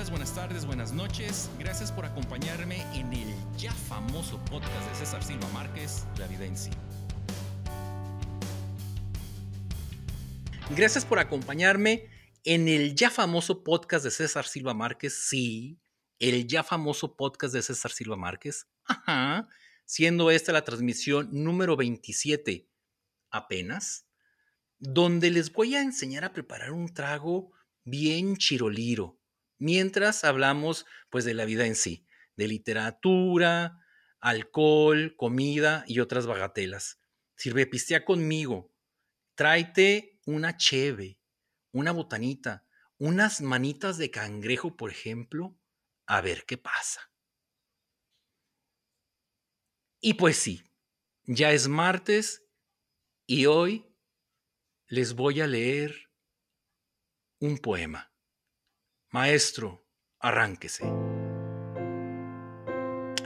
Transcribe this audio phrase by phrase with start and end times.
[0.00, 1.50] días, buenas tardes, buenas noches.
[1.58, 6.56] Gracias por acompañarme en el ya famoso podcast de César Silva Márquez, La Vida en
[6.56, 6.70] Sí.
[10.70, 12.08] Gracias por acompañarme
[12.44, 15.12] en el ya famoso podcast de César Silva Márquez.
[15.28, 15.78] Sí,
[16.18, 18.68] el ya famoso podcast de César Silva Márquez.
[18.84, 19.48] Ajá.
[19.84, 22.70] Siendo esta la transmisión número 27
[23.30, 24.06] apenas,
[24.78, 27.52] donde les voy a enseñar a preparar un trago
[27.84, 29.19] bien chiroliro,
[29.60, 33.78] mientras hablamos pues de la vida en sí, de literatura,
[34.18, 37.00] alcohol, comida y otras bagatelas.
[37.36, 38.74] Sirve pistea conmigo.
[39.36, 41.20] Tráete una cheve,
[41.72, 42.66] una botanita,
[42.98, 45.56] unas manitas de cangrejo, por ejemplo,
[46.06, 47.10] a ver qué pasa.
[50.00, 50.64] Y pues sí,
[51.24, 52.46] ya es martes
[53.26, 53.86] y hoy
[54.86, 56.10] les voy a leer
[57.38, 58.09] un poema.
[59.12, 59.84] Maestro,
[60.20, 60.84] arránquese.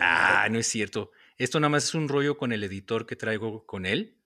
[0.00, 1.10] Ah, no es cierto.
[1.36, 4.18] Esto nada más es un rollo con el editor que traigo con él.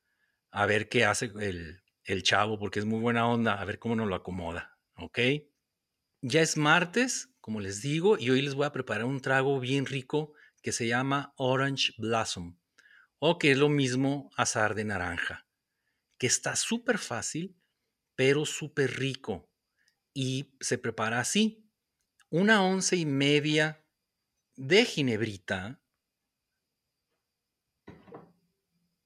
[0.53, 3.61] A ver qué hace el, el chavo, porque es muy buena onda.
[3.61, 4.79] A ver cómo nos lo acomoda.
[4.99, 5.19] ¿Ok?
[6.23, 9.85] Ya es martes, como les digo, y hoy les voy a preparar un trago bien
[9.85, 12.57] rico que se llama Orange Blossom,
[13.19, 15.47] o que es lo mismo azar de naranja,
[16.19, 17.57] que está súper fácil,
[18.15, 19.48] pero súper rico.
[20.21, 21.71] Y se prepara así.
[22.29, 23.85] Una once y media
[24.57, 25.81] de ginebrita,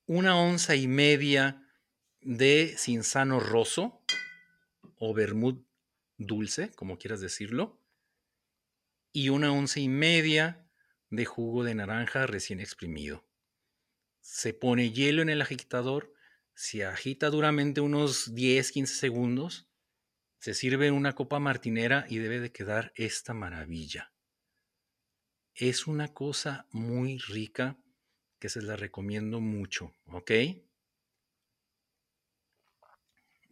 [0.06, 1.68] una onza y media
[2.22, 4.02] de cinzano roso
[4.96, 5.62] o vermut
[6.16, 7.78] dulce, como quieras decirlo,
[9.12, 10.66] y una once y media
[11.10, 13.22] de jugo de naranja recién exprimido.
[14.22, 16.14] Se pone hielo en el agitador,
[16.54, 19.68] se agita duramente unos 10-15 segundos,
[20.42, 24.12] se sirve una copa martinera y debe de quedar esta maravilla.
[25.54, 27.78] Es una cosa muy rica
[28.40, 30.32] que se la recomiendo mucho, ¿ok?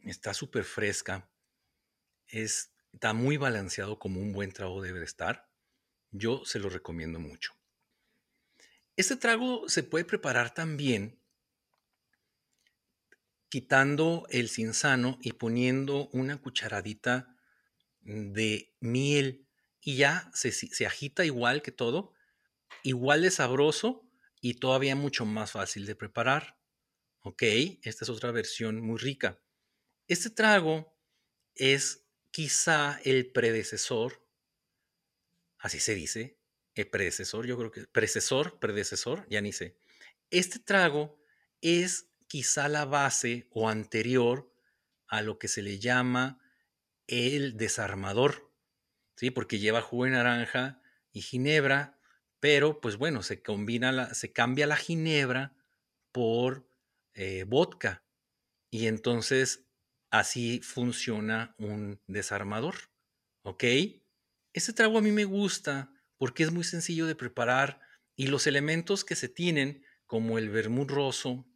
[0.02, 1.30] Está súper fresca,
[2.26, 5.48] está muy balanceado como un buen trago debe de estar.
[6.10, 7.52] Yo se lo recomiendo mucho.
[8.96, 11.19] Este trago se puede preparar también
[13.50, 17.36] quitando el cinzano y poniendo una cucharadita
[18.00, 19.46] de miel
[19.82, 22.14] y ya se, se, agita igual que todo,
[22.82, 24.08] igual de sabroso
[24.40, 26.58] y todavía mucho más fácil de preparar.
[27.20, 27.42] Ok,
[27.82, 29.38] esta es otra versión muy rica.
[30.06, 30.96] Este trago
[31.54, 34.20] es quizá el predecesor
[35.60, 36.38] así se dice,
[36.74, 39.76] el predecesor, yo creo que predecesor, predecesor, ya ni sé.
[40.30, 41.20] Este trago
[41.60, 44.54] es quizá la base o anterior
[45.08, 46.38] a lo que se le llama
[47.08, 48.54] el desarmador,
[49.16, 49.32] ¿sí?
[49.32, 50.80] Porque lleva jugo de naranja
[51.10, 51.98] y ginebra,
[52.38, 55.56] pero pues bueno, se combina la, se cambia la ginebra
[56.12, 56.70] por
[57.14, 58.04] eh, vodka
[58.70, 59.66] y entonces
[60.12, 62.76] así funciona un desarmador,
[63.42, 63.64] ¿ok?
[64.52, 67.80] Este trago a mí me gusta porque es muy sencillo de preparar
[68.14, 71.49] y los elementos que se tienen, como el vermut roso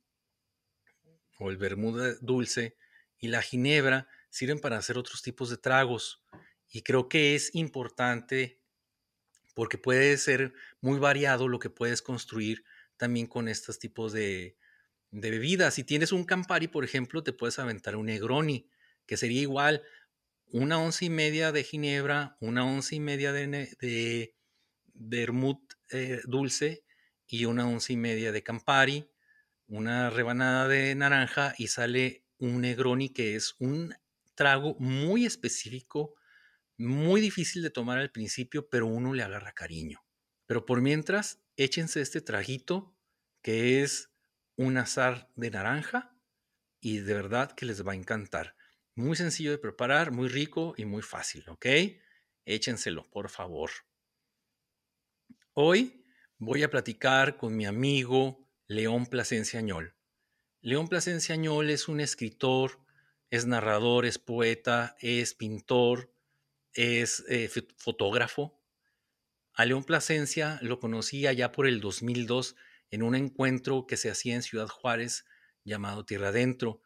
[1.39, 2.77] o el vermut dulce
[3.19, 6.23] y la ginebra, sirven para hacer otros tipos de tragos.
[6.71, 8.61] Y creo que es importante
[9.55, 12.65] porque puede ser muy variado lo que puedes construir
[12.97, 14.57] también con estos tipos de,
[15.11, 15.75] de bebidas.
[15.75, 18.69] Si tienes un Campari, por ejemplo, te puedes aventar un Negroni,
[19.07, 19.83] que sería igual
[20.51, 23.47] una once y media de ginebra, una once y media de,
[23.81, 24.35] de,
[25.91, 26.85] eh, dulce
[27.27, 29.09] y una once y media de Campari,
[29.67, 33.95] una rebanada de naranja y sale un Negroni que es un
[34.35, 36.15] trago muy específico,
[36.77, 40.05] muy difícil de tomar al principio, pero uno le agarra cariño.
[40.47, 42.97] Pero por mientras, échense este traguito
[43.43, 44.11] que es
[44.57, 46.17] un azar de naranja
[46.81, 48.57] y de verdad que les va a encantar.
[48.95, 51.67] Muy sencillo de preparar, muy rico y muy fácil, ¿ok?
[52.45, 53.71] Échenselo, por favor.
[55.53, 56.05] Hoy
[56.39, 59.63] voy a platicar con mi amigo León Plasencia.
[60.63, 61.37] León Plasencia
[61.69, 62.81] es un escritor,
[63.29, 66.15] es narrador, es poeta, es pintor,
[66.73, 68.59] es eh, fotógrafo.
[69.53, 72.57] A León Plasencia lo conocí allá por el 2002
[72.91, 75.27] en un encuentro que se hacía en Ciudad Juárez
[75.63, 76.81] llamado Tierra Adentro.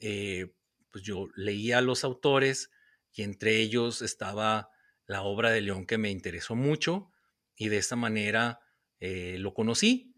[0.00, 0.54] Eh,
[0.90, 2.70] pues yo leía a los autores
[3.12, 4.70] y entre ellos estaba
[5.06, 7.10] la obra de León que me interesó mucho
[7.56, 8.60] y de esta manera
[9.00, 10.13] eh, lo conocí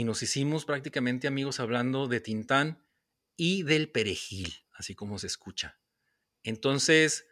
[0.00, 2.82] y nos hicimos prácticamente amigos hablando de Tintán
[3.36, 5.78] y del perejil, así como se escucha.
[6.42, 7.26] Entonces,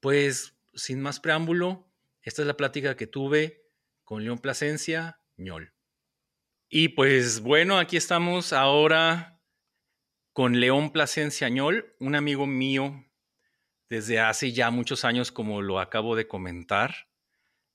[0.00, 1.86] pues sin más preámbulo,
[2.22, 3.68] Esta es la plática que tuve
[4.04, 5.74] con León Plasencia, ñol.
[6.70, 9.38] Y pues bueno, aquí estamos ahora
[10.32, 13.04] con León Plasencia ñol, un amigo mío
[13.90, 17.10] desde hace ya muchos años, como lo acabo de comentar.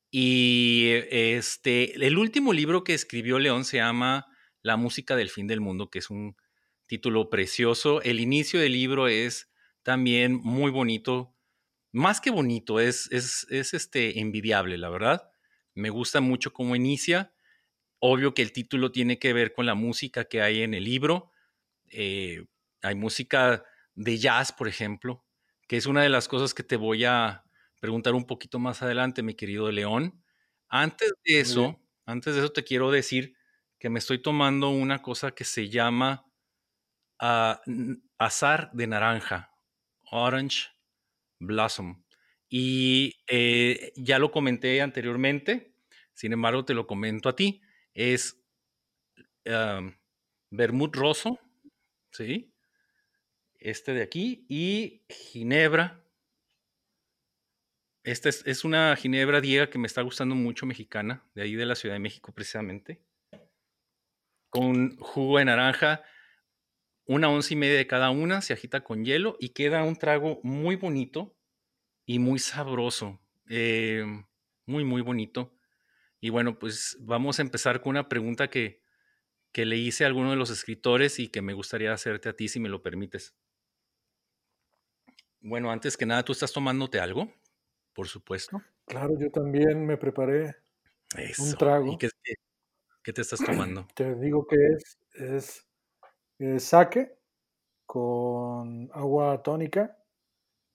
[0.10, 4.26] Y este, el último libro que escribió León se llama
[4.62, 6.36] La música del fin del mundo, que es un
[6.88, 8.02] título precioso.
[8.02, 9.50] El inicio del libro es
[9.84, 11.36] también muy bonito,
[11.92, 15.32] más que bonito, es, es, es este, envidiable, la verdad.
[15.74, 17.34] Me gusta mucho cómo inicia.
[18.00, 21.32] Obvio que el título tiene que ver con la música que hay en el libro.
[21.88, 22.46] Eh,
[22.82, 23.64] hay música
[23.96, 25.26] de jazz, por ejemplo,
[25.68, 27.44] que es una de las cosas que te voy a
[27.80, 30.24] preguntar un poquito más adelante, mi querido León.
[30.68, 33.36] Antes de eso, antes de eso te quiero decir
[33.80, 36.26] que me estoy tomando una cosa que se llama
[37.22, 37.56] uh,
[38.18, 39.56] azar de naranja,
[40.12, 40.68] orange
[41.40, 42.04] blossom.
[42.50, 45.76] Y eh, ya lo comenté anteriormente,
[46.14, 47.62] sin embargo te lo comento a ti,
[47.94, 48.44] es
[49.46, 49.94] um,
[50.50, 51.40] vermut roso,
[52.12, 52.54] ¿sí?
[53.60, 56.04] este de aquí, y ginebra.
[58.04, 61.76] Esta es, una ginebra diega que me está gustando mucho, mexicana, de ahí de la
[61.76, 63.04] Ciudad de México precisamente,
[64.50, 66.04] con jugo de naranja,
[67.06, 70.40] una once y media de cada una, se agita con hielo y queda un trago
[70.44, 71.36] muy bonito
[72.06, 73.20] y muy sabroso,
[73.50, 74.06] eh,
[74.66, 75.56] muy, muy bonito.
[76.22, 78.82] Y bueno, pues vamos a empezar con una pregunta que,
[79.52, 82.48] que le hice a alguno de los escritores y que me gustaría hacerte a ti,
[82.48, 83.36] si me lo permites.
[85.42, 87.32] Bueno, antes que nada, ¿tú estás tomándote algo?
[87.94, 88.62] Por supuesto.
[88.86, 90.56] Claro, yo también me preparé
[91.40, 91.94] un trago.
[91.94, 92.10] ¿Y qué,
[93.04, 93.88] qué, te estás tomando?
[93.96, 95.68] Te digo que es, es,
[96.38, 97.18] es sake
[97.86, 99.98] con agua tónica,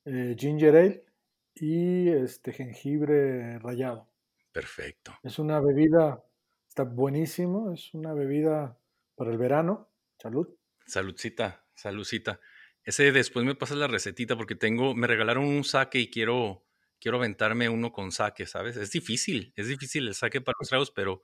[0.04, 1.06] eh, ginger ale
[1.54, 4.10] y este jengibre rallado.
[4.52, 5.16] Perfecto.
[5.22, 6.24] Es una bebida,
[6.68, 8.78] está buenísimo, es una bebida
[9.14, 9.90] para el verano.
[10.18, 10.48] Salud.
[10.86, 12.40] Saludcita, saludcita.
[12.82, 16.66] Ese después me pasas la recetita porque tengo, me regalaron un saque y quiero,
[17.00, 18.76] quiero aventarme uno con saque, ¿sabes?
[18.76, 21.22] Es difícil, es difícil el saque para los tragos, pero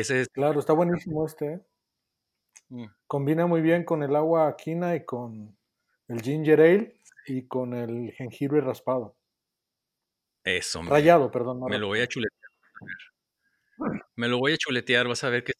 [0.00, 0.28] ese es...
[0.28, 1.46] Claro, está buenísimo este.
[1.46, 1.60] ¿eh?
[2.68, 2.86] Mm.
[3.06, 5.56] Combina muy bien con el agua quina y con
[6.08, 6.96] el ginger ale
[7.26, 9.16] y con el jengibre raspado.
[10.44, 11.60] Eso, Rayado, perdón.
[11.68, 12.50] me lo voy a chuletear.
[14.16, 15.52] Me lo voy a chuletear, vas a ver que...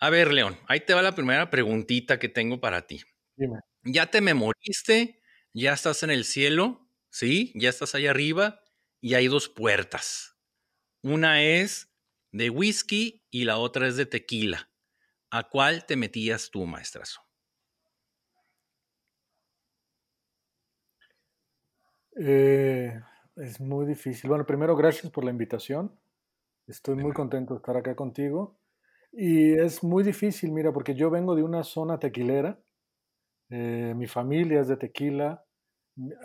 [0.00, 3.02] A ver, León, ahí te va la primera preguntita que tengo para ti.
[3.36, 3.58] Dime
[3.92, 5.20] ya te memoriste,
[5.52, 7.52] ya estás en el cielo, ¿sí?
[7.54, 8.60] Ya estás ahí arriba
[9.00, 10.36] y hay dos puertas.
[11.02, 11.87] Una es
[12.38, 14.70] de whisky y la otra es de tequila.
[15.30, 17.20] ¿A cuál te metías tú, maestrazo?
[22.16, 22.98] Eh,
[23.36, 24.30] es muy difícil.
[24.30, 25.92] Bueno, primero, gracias por la invitación.
[26.66, 28.58] Estoy muy contento de estar acá contigo.
[29.12, 32.58] Y es muy difícil, mira, porque yo vengo de una zona tequilera
[33.50, 35.44] eh, mi familia es de tequila.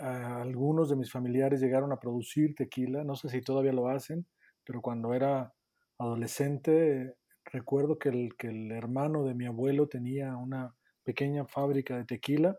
[0.00, 3.04] algunos de mis familiares llegaron a producir tequila.
[3.04, 4.26] No sé si todavía lo hacen,
[4.64, 5.52] pero cuando era
[5.98, 10.74] adolescente recuerdo que el, que el hermano de mi abuelo tenía una
[11.04, 12.58] pequeña fábrica de tequila.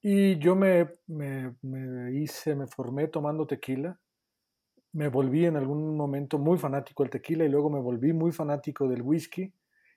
[0.00, 4.00] Y yo me, me, me, hice, me formé tomando tequila.
[4.92, 8.88] Me volví en algún momento muy fanático del tequila y luego me volví muy fanático
[8.88, 9.52] del whisky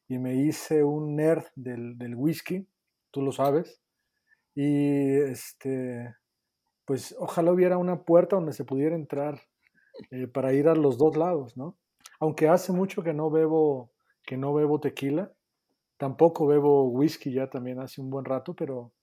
[0.07, 2.67] y me hice un nerd del, del whisky,
[3.11, 3.81] tú lo sabes.
[4.53, 6.13] Y este,
[6.85, 9.39] pues ojalá hubiera una puerta donde se pudiera entrar
[10.09, 11.77] eh, para ir a los dos lados, ¿no?
[12.21, 13.91] Aunque hace mucho que no bebo,
[14.23, 15.33] que no bebo tequila,
[15.97, 18.93] tampoco bebo whisky ya también hace un buen rato, pero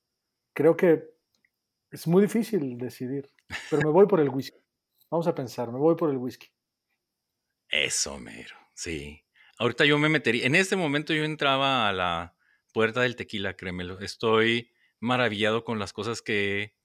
[0.52, 1.02] creo que
[1.90, 3.28] es muy difícil decidir.
[3.70, 4.58] Pero me voy por el whisky.
[5.10, 6.46] Vamos a pensar, me voy por el whisky.
[7.68, 9.25] Eso, mero, sí.
[9.58, 12.37] Ahorita yo me metería, en este momento yo entraba a la
[12.72, 13.98] puerta del tequila, créemelo.
[13.98, 14.70] Estoy
[15.00, 16.76] maravillado con las cosas que,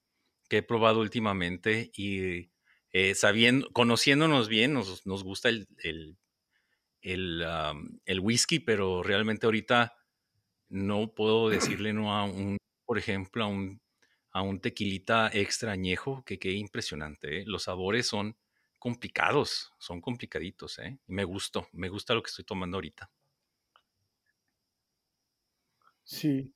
[0.49, 2.51] he probado últimamente y
[2.91, 5.67] eh, sabiendo, conociéndonos bien, nos, nos gusta el,
[7.03, 9.95] el, whisky, pero realmente ahorita
[10.69, 13.81] no puedo decirle no a un, por ejemplo, a un,
[14.31, 17.41] a un tequilita extra añejo, que qué impresionante.
[17.41, 17.43] ¿eh?
[17.45, 18.35] Los sabores son
[18.79, 20.99] complicados, son complicaditos, ¿eh?
[21.07, 23.09] Y me gustó, me gusta lo que estoy tomando ahorita.
[26.03, 26.53] Sí,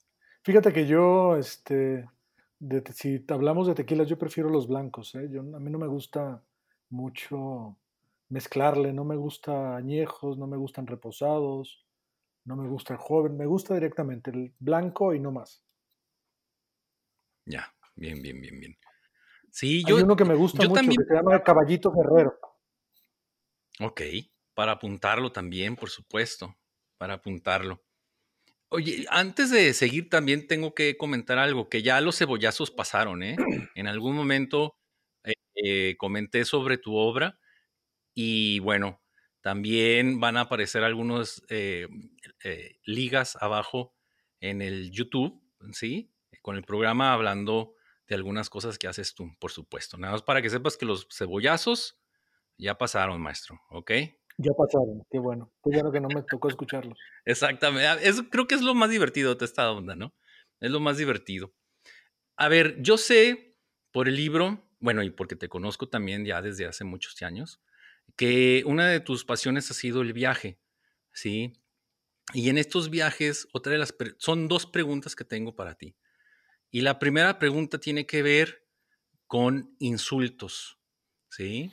[0.47, 2.09] Fíjate que yo, este,
[2.93, 5.13] si hablamos de tequilas, yo prefiero los blancos.
[5.15, 5.27] ¿eh?
[5.29, 6.41] Yo, a mí no me gusta
[6.89, 7.75] mucho
[8.29, 11.85] mezclarle, no me gusta añejos, no me gustan reposados,
[12.45, 15.63] no me gusta el joven, me gusta directamente el blanco y no más.
[17.45, 18.77] Ya, bien, bien, bien, bien.
[19.49, 19.97] Sí, yo.
[19.97, 22.37] Hay uno que me gusta mucho que se llama Caballito Guerrero.
[23.79, 24.01] Ok,
[24.53, 26.55] para apuntarlo también, por supuesto,
[26.97, 27.83] para apuntarlo.
[28.69, 33.37] Oye, antes de seguir también tengo que comentar algo, que ya los cebollazos pasaron, ¿eh?
[33.75, 34.75] En algún momento
[35.23, 37.39] eh, eh, comenté sobre tu obra
[38.19, 38.99] y bueno,
[39.41, 41.87] también van a aparecer algunas eh,
[42.83, 43.93] ligas abajo
[44.39, 45.39] en el YouTube,
[45.71, 46.11] ¿sí?
[46.41, 47.75] Con el programa hablando
[48.07, 49.99] de algunas cosas que haces tú, por supuesto.
[49.99, 52.01] Nada más para que sepas que los cebollazos
[52.57, 53.91] ya pasaron, maestro, ¿ok?
[54.39, 55.53] Ya pasaron, qué bueno.
[55.63, 56.97] Qué bueno que no me tocó escucharlos.
[57.25, 58.09] Exactamente.
[58.09, 60.15] Eso creo que es lo más divertido de esta onda, ¿no?
[60.59, 61.53] Es lo más divertido.
[62.35, 63.59] A ver, yo sé
[63.91, 67.61] por el libro, bueno, y porque te conozco también ya desde hace muchos años,
[68.17, 70.59] que una de tus pasiones ha sido el viaje,
[71.13, 71.53] ¿sí?
[72.33, 75.95] Y en estos viajes, otra de las son dos preguntas que tengo para ti.
[76.69, 78.65] Y la primera pregunta tiene que ver
[79.27, 80.79] con insultos,
[81.29, 81.71] ¿sí?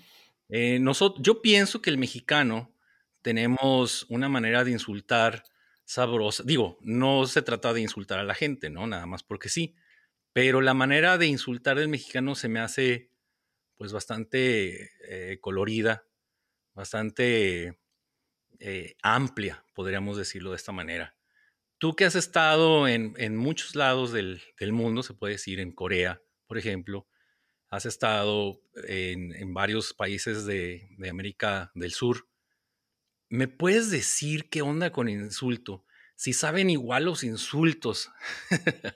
[0.48, 0.80] Eh,
[1.18, 2.72] yo pienso que el mexicano
[3.22, 5.44] tenemos una manera de insultar
[5.84, 6.42] sabrosa.
[6.44, 8.86] Digo, no se trata de insultar a la gente, ¿no?
[8.86, 9.74] Nada más porque sí.
[10.32, 13.10] Pero la manera de insultar del mexicano se me hace,
[13.76, 16.04] pues, bastante eh, colorida,
[16.74, 17.78] bastante
[18.58, 21.16] eh, amplia, podríamos decirlo de esta manera.
[21.78, 24.40] Tú que has estado en, muchos lados del,
[24.72, 27.06] mundo, se puede decir, en Corea, por ejemplo,
[27.68, 32.28] has estado en, varios países de, América del Sur.
[33.28, 35.84] ¿Me puedes decir qué onda con insulto?
[36.16, 38.10] Si saben igual los insultos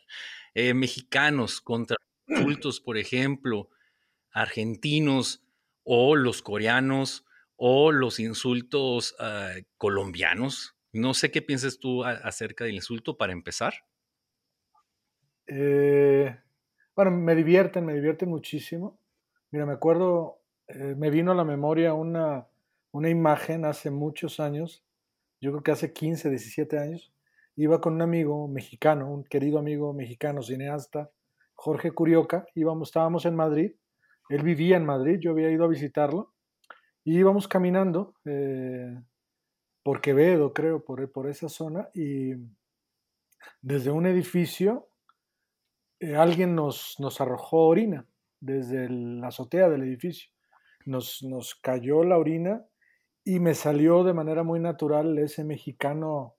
[0.55, 3.71] eh, mexicanos contra insultos, por ejemplo,
[4.31, 5.43] argentinos
[5.83, 7.25] o los coreanos
[7.59, 10.77] o los insultos ah, colombianos.
[10.93, 13.75] No sé qué piensas tú acerca del insulto para empezar.
[15.47, 16.35] Eh,
[16.97, 18.99] bueno, me divierten, me divierten muchísimo.
[19.51, 22.47] Mira, me acuerdo, eh, me vino a la memoria una,
[22.93, 24.85] una imagen hace muchos años,
[25.41, 27.13] yo creo que hace 15, 17 años.
[27.57, 31.11] Iba con un amigo mexicano, un querido amigo mexicano, cineasta,
[31.55, 32.47] Jorge Curioca.
[32.55, 33.73] Íbamos, estábamos en Madrid.
[34.29, 36.33] Él vivía en Madrid, yo había ido a visitarlo.
[37.05, 39.01] Y íbamos caminando eh,
[39.83, 41.89] por Quevedo, creo, por, por esa zona.
[41.95, 42.35] Y
[43.63, 44.91] desde un edificio
[46.01, 48.07] eh, alguien nos, nos arrojó orina
[48.41, 50.31] desde la azotea del edificio.
[50.87, 52.65] Nos, nos cayó la orina
[53.25, 56.37] y me salió de manera muy natural ese mexicano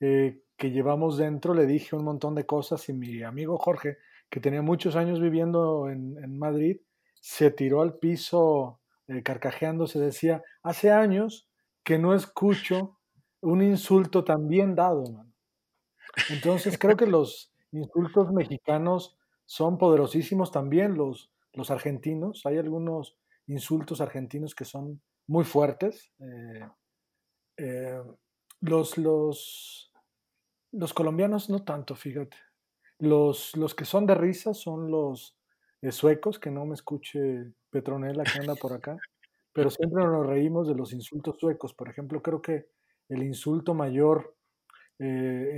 [0.00, 1.52] eh, que llevamos dentro.
[1.52, 3.98] Le dije un montón de cosas y mi amigo Jorge,
[4.30, 6.80] que tenía muchos años viviendo en, Madrid,
[7.20, 9.98] se tiró al piso eh, carcajeándose.
[10.00, 11.48] Decía, hace años
[11.84, 12.98] que no escucho
[13.40, 15.04] un insulto tan bien dado.
[16.30, 19.16] Entonces creo que los, insultos mexicanos
[19.46, 22.46] son poderosísimos también, los, los argentinos.
[22.46, 23.16] Hay algunos
[23.46, 26.12] insultos argentinos que son muy fuertes.
[26.20, 26.68] Eh,
[27.56, 28.02] eh,
[28.60, 29.92] los, los,
[30.70, 32.36] los, colombianos no tanto, fíjate.
[32.98, 35.36] Los, los que son de risa son los
[35.90, 38.96] suecos, que no me escuche Petronela que anda por acá,
[39.52, 41.74] pero siempre nos reímos de los insultos suecos.
[41.74, 42.68] Por ejemplo, creo que
[43.08, 44.36] el insulto mayor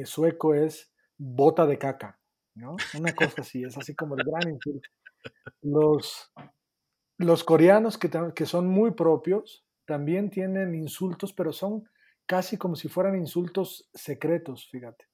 [0.04, 2.18] sueco es bota de caca,
[2.54, 2.76] ¿no?
[2.98, 4.88] Una cosa así, es así como el gran insulto.
[5.62, 6.32] Los,
[7.18, 11.88] los coreanos que, que son muy propios también tienen insultos, pero son
[12.26, 15.06] casi como si fueran insultos secretos, fíjate.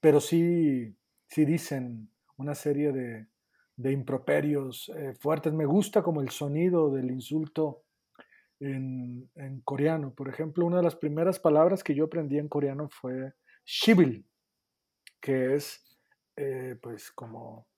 [0.00, 0.96] Pero sí,
[1.26, 3.26] sí dicen una serie de,
[3.78, 5.52] de improperios eh, fuertes.
[5.52, 7.84] Me gusta como el sonido del insulto
[8.58, 10.12] en, en, coreano.
[10.12, 14.26] Por ejemplo, una de las primeras palabras que yo aprendí en coreano fue shibil,
[15.20, 15.88] que es
[16.36, 17.68] eh, pues como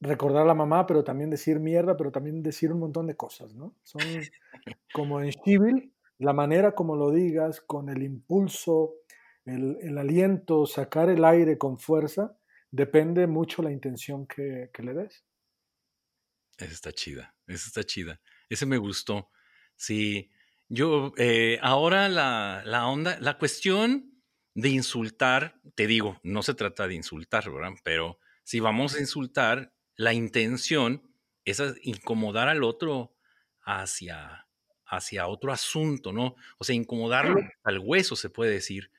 [0.00, 3.54] recordar a la mamá, pero también decir mierda, pero también decir un montón de cosas,
[3.54, 3.74] ¿no?
[3.84, 4.02] Son
[4.92, 8.94] como en civil, la manera como lo digas, con el impulso,
[9.44, 12.35] el, aliento, sacar el aire con fuerza,
[12.70, 15.24] depende mucho la intención que, le des.
[16.58, 18.20] Esa está chida, esa está chida.
[18.48, 19.30] Ese me gustó.
[19.76, 20.30] Sí,
[20.68, 24.22] yo, eh, ahora la, la onda, la cuestión
[24.54, 27.72] de insultar, te digo, no se trata de insultar, ¿verdad?
[27.84, 31.02] Pero si vamos a insultar, la intención
[31.44, 33.16] es incomodar al otro
[33.62, 34.46] hacia,
[34.86, 36.36] hacia otro asunto, ¿no?
[36.58, 38.90] O sea, incomodarlo al hueso, se puede decir.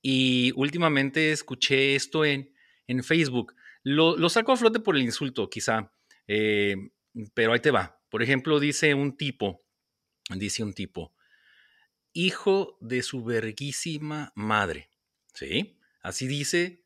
[0.00, 2.51] Y últimamente escuché esto en,
[2.86, 3.54] en Facebook.
[3.82, 5.92] Lo, lo, saco a flote por el insulto, quizá,
[6.26, 6.76] eh,
[7.34, 8.00] pero ahí te va.
[8.08, 9.62] Por ejemplo, dice un tipo,
[10.30, 11.14] dice un tipo,
[12.12, 14.90] hijo de su verguísima madre.
[15.34, 15.78] ¿sí?
[16.02, 16.84] Así dice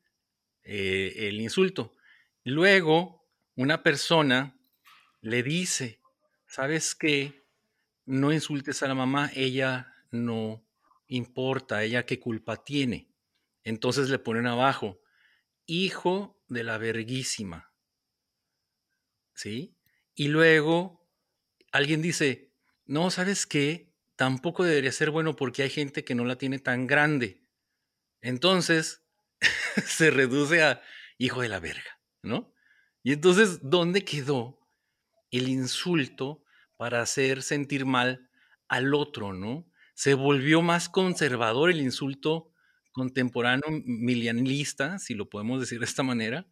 [0.62, 1.96] eh, el insulto.
[2.44, 3.26] Luego,
[3.56, 4.58] una persona
[5.20, 6.00] le dice,
[6.46, 7.46] ¿sabes qué?
[8.06, 10.64] no insultes a la mamá, ella no
[11.08, 13.10] importa, ella qué culpa tiene.
[13.64, 15.00] Entonces le ponen abajo,
[15.66, 17.72] hijo de la verguísima.
[19.34, 19.76] ¿Sí?
[20.14, 21.06] Y luego
[21.72, 22.54] alguien dice,
[22.86, 23.92] no, ¿sabes qué?
[24.16, 27.44] Tampoco debería ser bueno porque hay gente que no la tiene tan grande.
[28.20, 29.04] Entonces
[29.86, 30.82] se reduce a
[31.18, 32.54] hijo de la verga, ¿no?
[33.02, 34.58] Y entonces, ¿dónde quedó
[35.30, 36.42] el insulto
[36.76, 38.30] para hacer sentir mal
[38.68, 39.70] al otro, ¿no?
[39.94, 42.52] Se volvió más conservador el insulto
[42.96, 46.46] contemporáneo milianista, si lo podemos decir de esta manera,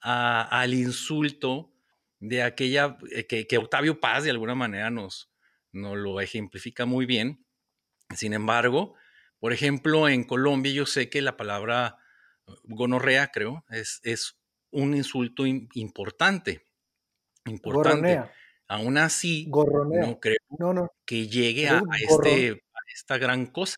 [0.00, 1.70] al insulto
[2.18, 5.30] de aquella eh, que, Octavio Paz de alguna manera nos,
[5.70, 7.44] nos lo ejemplifica muy bien.
[8.16, 8.94] Sin embargo,
[9.38, 11.98] por ejemplo, en Colombia yo sé que la palabra
[12.46, 14.38] uh, gonorrea, creo, es, es
[14.70, 16.64] un insulto importante.
[17.44, 18.22] Importante.
[18.66, 23.76] Aún así, no creo que llegue a, este, a, esta gran cosa.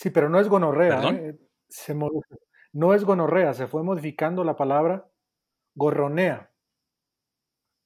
[0.00, 1.02] Sí, pero no es gonorrea.
[1.10, 1.38] ¿eh?
[2.72, 5.06] no es gonorrea, se fue modificando la palabra
[5.74, 6.50] gorronea.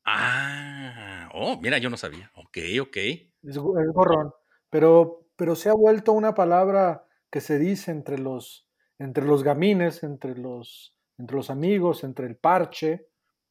[0.05, 2.31] Ah, oh, mira, yo no sabía.
[2.37, 2.97] Ok, ok.
[3.43, 4.33] Es, gorrón.
[4.71, 10.05] Pero, pero se ha vuelto una palabra que se dice entre los, entre los gamines,
[10.05, 13.09] entre los, entre los amigos, entre el parche.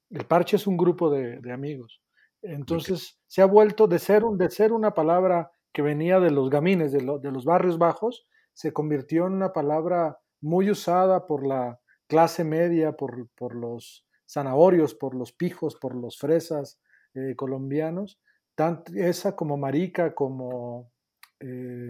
[0.10, 2.02] El parche es un grupo de, amigos.
[2.42, 6.94] Entonces se ha vuelto de ser, de ser una palabra que venía de los gamines,
[6.94, 12.44] de, de los barrios bajos, se convirtió en una palabra muy usada por la clase
[12.44, 16.80] media, por, por los zanahorios, por los pijos, por los fresas
[17.14, 18.20] eh, colombianos,
[18.56, 20.92] tanto esa como marica, como,
[21.40, 21.90] eh,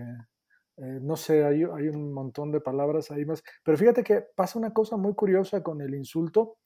[0.78, 4.60] eh, no sé, hay, hay, un montón de palabras ahí más, pero fíjate que pasa
[4.60, 6.58] una cosa muy curiosa con el insulto,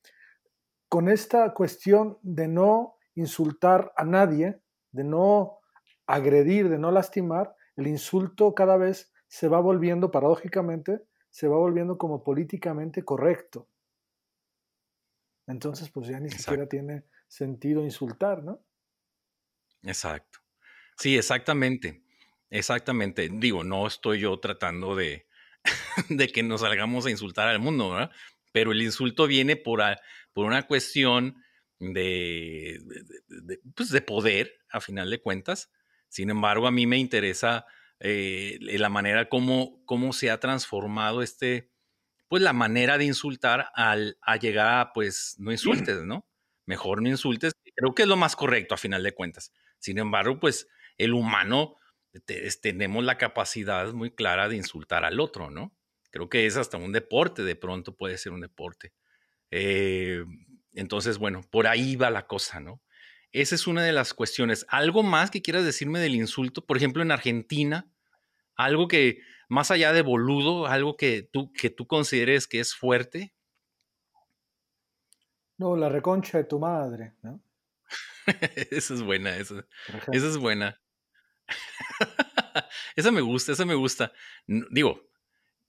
[0.89, 5.59] con esta cuestión de no insultar a nadie, de no
[6.05, 11.97] agredir, de no lastimar, el insulto cada vez se va volviendo, paradójicamente, se va volviendo
[11.97, 13.67] como políticamente correcto.
[15.47, 18.61] Entonces, pues ya ni siquiera tiene sentido insultar, ¿no?
[19.83, 20.39] Exacto.
[20.97, 22.03] Sí, exactamente.
[22.49, 23.29] Exactamente.
[23.31, 25.27] Digo, no estoy yo tratando de,
[26.09, 28.11] de que nos salgamos a insultar al mundo, ¿verdad?
[28.51, 29.81] Pero el insulto viene por,
[30.33, 31.43] por una cuestión
[31.79, 32.79] de,
[33.75, 35.71] pues de poder, a final de cuentas.
[36.09, 37.65] Sin embargo, a mí me interesa
[37.99, 41.71] eh, la manera como, cómo se ha transformado este,
[42.27, 46.27] pues la manera de insultar al, a llegar a, pues, no insultes, ¿no?
[46.65, 49.53] Mejor no insultes, creo que es lo más correcto a final de cuentas.
[49.79, 51.75] Sin embargo, pues el humano
[52.61, 55.75] tenemos la capacidad muy clara de insultar al otro, ¿no?
[56.11, 58.93] Creo que es hasta un deporte, de pronto puede ser un deporte.
[59.51, 60.23] Eh,
[60.73, 62.81] entonces, bueno, por ahí va la cosa, ¿no?
[63.31, 64.65] Esa es una de las cuestiones.
[64.69, 66.65] ¿Algo más que quieras decirme del insulto?
[66.65, 67.87] Por ejemplo, en Argentina,
[68.55, 73.33] algo que más allá de boludo, algo que tú, que tú consideres que es fuerte?
[75.57, 77.41] No, la reconcha de tu madre, ¿no?
[78.71, 79.65] esa es buena, esa,
[80.11, 80.79] esa es buena.
[82.95, 84.11] esa me gusta, esa me gusta.
[84.45, 85.07] digo,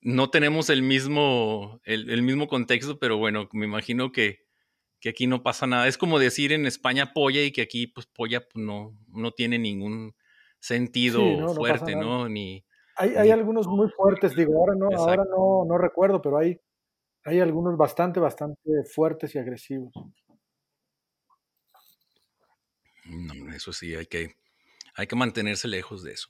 [0.00, 4.46] no tenemos el mismo, el, mismo contexto, pero bueno, me imagino que,
[5.00, 5.88] que, aquí no pasa nada.
[5.88, 9.58] Es como decir en España polla y que aquí pues polla pues, no, no tiene
[9.58, 10.14] ningún
[10.60, 12.28] sentido fuerte, ¿no?
[12.28, 12.64] Ni,
[12.98, 16.60] hay, algunos muy fuertes, digo, ahora no, ahora no, no recuerdo, pero hay,
[17.24, 19.92] hay algunos bastante, bastante fuertes y agresivos.
[23.04, 24.34] No, eso sí, hay que,
[24.94, 26.28] hay que mantenerse lejos de eso.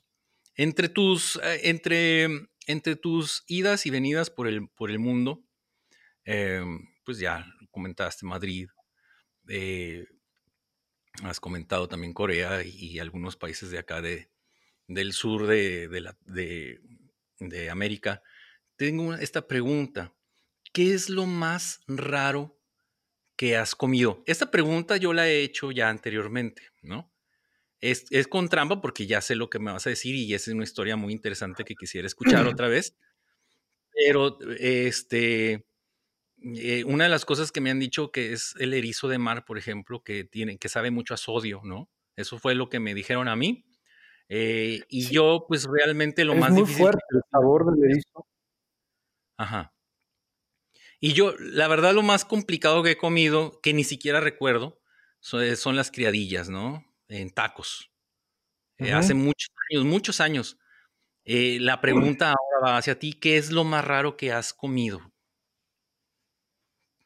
[0.55, 2.27] Entre tus, eh, entre,
[2.67, 5.41] entre tus idas y venidas por el, por el mundo,
[6.25, 6.63] eh,
[7.03, 8.69] pues ya comentaste Madrid,
[9.47, 10.05] eh,
[11.23, 14.29] has comentado también Corea y algunos países de acá de,
[14.89, 18.21] del sur de, la, de, América,
[18.75, 20.13] tengo esta pregunta.
[20.73, 22.59] ¿Qué es lo más raro
[23.35, 24.23] que has comido?
[24.25, 27.13] Esta pregunta yo la he hecho ya anteriormente, ¿no?
[27.81, 30.55] Es, con trampa porque ya sé lo que me vas a decir y esa es
[30.55, 32.97] una historia muy interesante que quisiera escuchar otra vez.
[33.93, 35.65] Pero este,
[36.41, 39.45] eh, una de las cosas que me han dicho que es el erizo de mar,
[39.45, 41.89] por ejemplo, que, tiene, que sabe mucho a sodio, ¿no?
[42.15, 43.65] Eso fue lo que me dijeron a mí.
[44.27, 48.27] Eh, y yo, pues realmente lo es más muy fuerte el sabor del erizo.
[49.37, 49.73] Ajá.
[50.99, 54.81] Y yo, la verdad, lo más complicado que he comido, que ni siquiera recuerdo,
[55.19, 56.85] son, son las criadillas, ¿no?
[57.07, 57.89] En tacos.
[58.79, 60.57] Eh, hace muchos años, muchos años.
[61.25, 64.99] Eh, la pregunta ahora va hacia ti, ¿qué es lo más raro que has comido?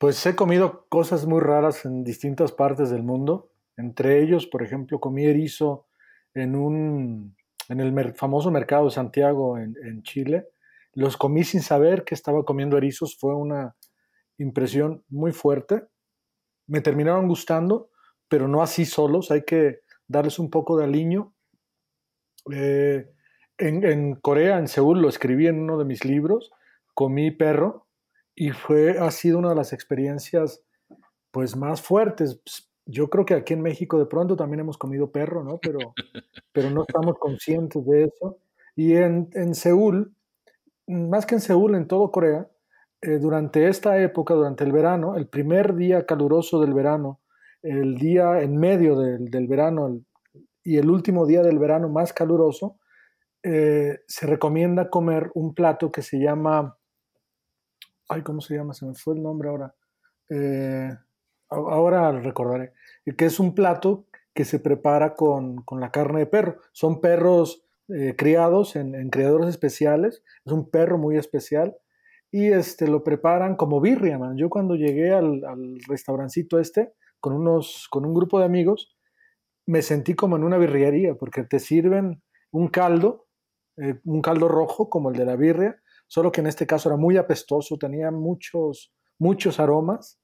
[0.04, 3.54] Pues he comido cosas muy raras en distintas partes del mundo.
[3.78, 5.88] Entre ellos, por ejemplo, comí erizo
[6.34, 7.38] en un
[7.70, 10.50] en el famoso mercado de Santiago en, Chile.
[10.92, 13.78] Los comí sin saber que estaba comiendo erizos, fue una
[14.38, 15.84] impresión muy fuerte.
[16.68, 17.90] Me terminaron gustando,
[18.28, 21.34] pero no así solos, hay que darles un poco de aliño.
[22.52, 23.10] Eh,
[23.58, 26.52] en, Corea, en Seúl, lo escribí en uno de mis libros,
[26.94, 27.88] comí perro
[28.36, 30.62] y fue, ha sido una de las experiencias
[31.32, 32.42] pues más fuertes.
[32.86, 35.60] Yo creo que aquí en México de pronto también hemos comido perro, ¿no?
[35.60, 35.80] Pero,
[36.52, 38.38] pero no estamos conscientes de eso.
[38.76, 40.16] Y en, en Seúl,
[40.88, 42.50] más que en Seúl, en todo Corea,
[43.02, 47.20] eh, durante esta época, durante el verano, el primer día caluroso del verano,
[47.62, 50.02] el día en medio del, del verano
[50.64, 52.80] y el último día del verano más caluroso,
[53.44, 56.78] eh, se recomienda comer un plato que se llama,
[58.10, 58.74] ay, ¿cómo se llama?
[58.74, 59.76] Se me fue el nombre ahora.
[60.30, 60.90] Eh,
[61.50, 62.74] ahora recordaré.
[63.18, 66.58] Que es un plato que se prepara con, con la carne de perro.
[66.72, 67.66] Son perros
[68.18, 70.24] criados en, en criadores especiales.
[70.46, 71.78] Es un perro muy especial
[72.34, 74.36] y este, lo preparan como birria, man.
[74.38, 78.98] Yo cuando llegué al, al restaurancito este, con, unos, con un grupo de amigos,
[79.68, 83.28] me sentí como en una birriería, porque te sirven un caldo,
[83.78, 85.80] eh, un caldo rojo como el de la birria,
[86.14, 90.20] solo que en este caso era muy apestoso, tenía muchos, muchos aromas,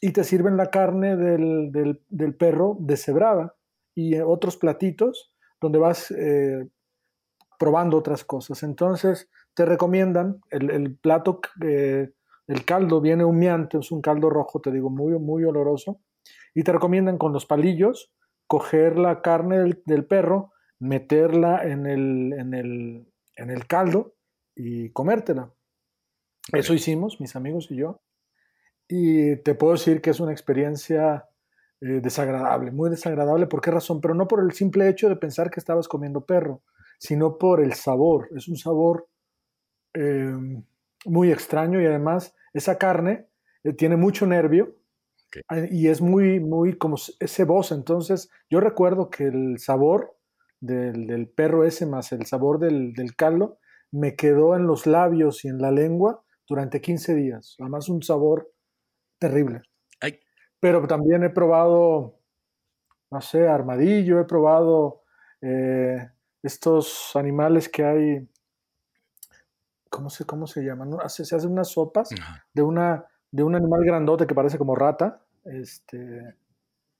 [0.00, 3.54] y te sirven la carne del, del, del perro deshebrada
[3.94, 6.68] y otros platitos donde vas eh,
[7.60, 8.64] probando otras cosas.
[8.64, 12.10] Entonces, te recomiendan el, plato, eh,
[12.48, 16.00] el caldo viene humeante, es un caldo rojo, te digo, muy, muy oloroso,
[16.54, 18.12] y te recomiendan con los palillos
[18.48, 24.14] coger la carne del, perro, meterla en el, en, el, en el caldo
[24.60, 25.52] y comértela.
[26.52, 28.00] Eso hicimos, mis amigos y yo,
[28.88, 31.28] y te puedo decir que es una experiencia
[31.80, 33.46] eh, desagradable, muy desagradable.
[33.46, 34.00] ¿Por qué razón?
[34.00, 36.62] Pero no por el simple hecho de pensar que estabas comiendo perro,
[36.98, 38.28] sino por el sabor.
[38.34, 39.08] Es un sabor
[39.94, 40.62] Em,
[41.06, 43.26] muy extraño y además esa carne
[43.64, 44.76] eh, tiene mucho nervio
[45.50, 47.72] eh, y es muy, muy como ese voz.
[47.72, 50.16] Entonces yo recuerdo que el sabor
[50.60, 53.58] del, perro ese más el sabor del, caldo
[53.92, 57.56] me quedó en los labios y en la lengua durante 15 días.
[57.60, 58.52] Además un sabor
[59.18, 59.62] terrible.
[60.60, 62.18] Pero también he probado,
[63.10, 65.04] no sé, armadillo, he probado
[65.40, 66.10] eh,
[66.42, 68.28] estos animales que hay
[69.90, 71.08] ¿cómo se, cómo se llama?
[71.08, 72.08] Se, se hacen unas sopas
[72.54, 75.20] de, una, de un animal grandote que parece como rata.
[75.44, 76.36] Este,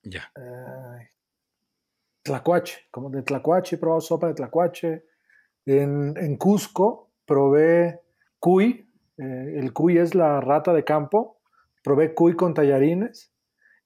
[0.02, 0.30] ya.
[2.22, 5.06] tlacuache, como de tlacuache, he probado sopa de tlacuache.
[5.66, 8.00] En, en Cusco probé
[8.38, 11.38] cuy, eh, el cuy es la rata de campo,
[11.82, 13.32] probé cuy con tallarines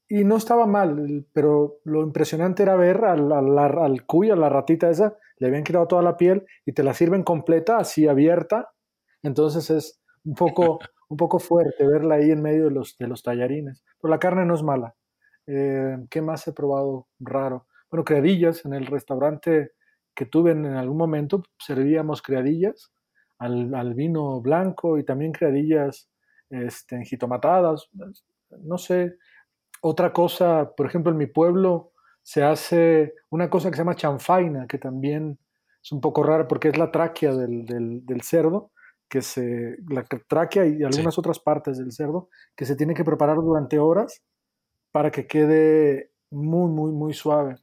[0.08, 4.48] y no estaba mal, pero lo impresionante era ver al, al, al, cuy, a la
[4.48, 8.70] ratita esa, le habían quitado toda la piel y te la sirven completa, así abierta,
[9.22, 13.22] entonces es un poco, un poco fuerte verla ahí en medio de los, de los
[13.22, 13.82] tallarines.
[14.00, 14.94] Pero la carne no es mala.
[15.46, 17.66] Eh, ¿Qué más he probado raro?
[17.90, 18.64] Bueno, criadillas.
[18.64, 19.72] En el restaurante
[20.14, 22.92] que tuve en, algún momento servíamos criadillas
[23.38, 26.08] al, vino blanco y también criadillas
[26.50, 27.88] este, enjitomatadas.
[28.62, 29.16] No sé.
[29.82, 34.66] Otra cosa, por ejemplo, en mi pueblo se hace una cosa que se llama chanfaina,
[34.66, 35.38] que también
[35.82, 38.72] es un poco rara porque es la tráquea del, del cerdo
[39.08, 43.36] que se, la tráquea y algunas otras partes del cerdo, que se tiene que preparar
[43.36, 44.22] durante horas
[44.90, 47.56] para que quede muy, muy, muy suave.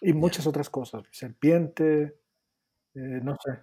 [0.00, 2.18] Y muchas otras cosas, serpiente,
[2.94, 3.62] eh, no sé.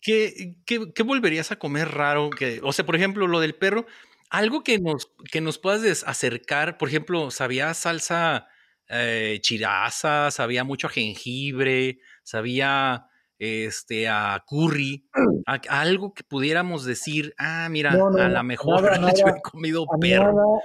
[0.00, 2.30] ¿Qué, ¿Qué, volverías a comer raro?
[2.30, 3.86] Que, o sea, por ejemplo, lo del perro,
[4.30, 8.48] algo que nos, que nos puedas acercar, por ejemplo, ¿sabías salsa
[8.88, 13.06] eh, chiraza, sabía mucho a jengibre, sabía
[13.38, 15.08] este, a curry,
[15.68, 18.82] algo que pudiéramos decir, ah, mira, a lo mejor
[19.24, 20.60] yo he comido perro.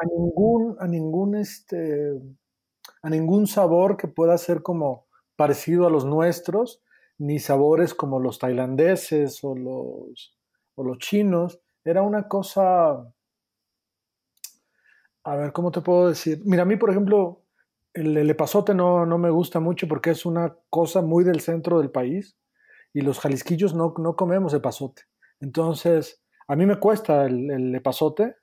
[0.00, 2.12] A ningún, a ningún, este,
[3.02, 5.06] a ningún sabor que pueda ser como
[5.36, 6.82] parecido a los nuestros,
[7.18, 10.36] ni sabores como los tailandeses o los,
[10.74, 11.60] o los chinos.
[11.84, 13.12] Era una cosa
[15.24, 16.40] a ver, ¿cómo te puedo decir?
[16.44, 17.44] Mira, a mí, por ejemplo,
[17.92, 21.78] el, el epazote no, no, me gusta mucho porque es una cosa muy del centro
[21.78, 22.38] del país
[22.94, 25.02] y los jalisquillos no, no comemos epazote.
[25.40, 28.36] Entonces, a mí me cuesta el, el epazote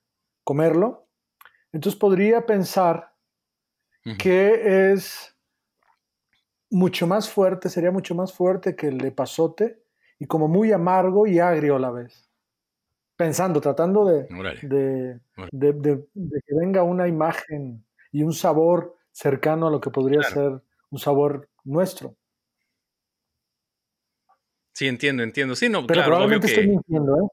[0.44, 1.05] comerlo.
[1.76, 3.12] Entonces podría pensar
[4.18, 5.36] que es
[6.70, 9.84] mucho más fuerte, sería mucho más fuerte que el epazote
[10.18, 12.32] y como muy amargo y agrio a la vez.
[13.18, 14.28] pensando, tratando de,
[14.64, 15.20] de,
[15.52, 20.20] de- de- de que venga una imagen y un sabor cercano a lo que podría
[20.20, 20.34] Claro.
[20.34, 20.62] ser
[20.92, 22.16] un sabor nuestro.
[24.74, 25.56] Sí, entiendo, entiendo.
[25.56, 26.70] Sí, no, Pero claro, obvio probablemente estoy que...
[26.72, 27.28] mintiendo, ¿eh?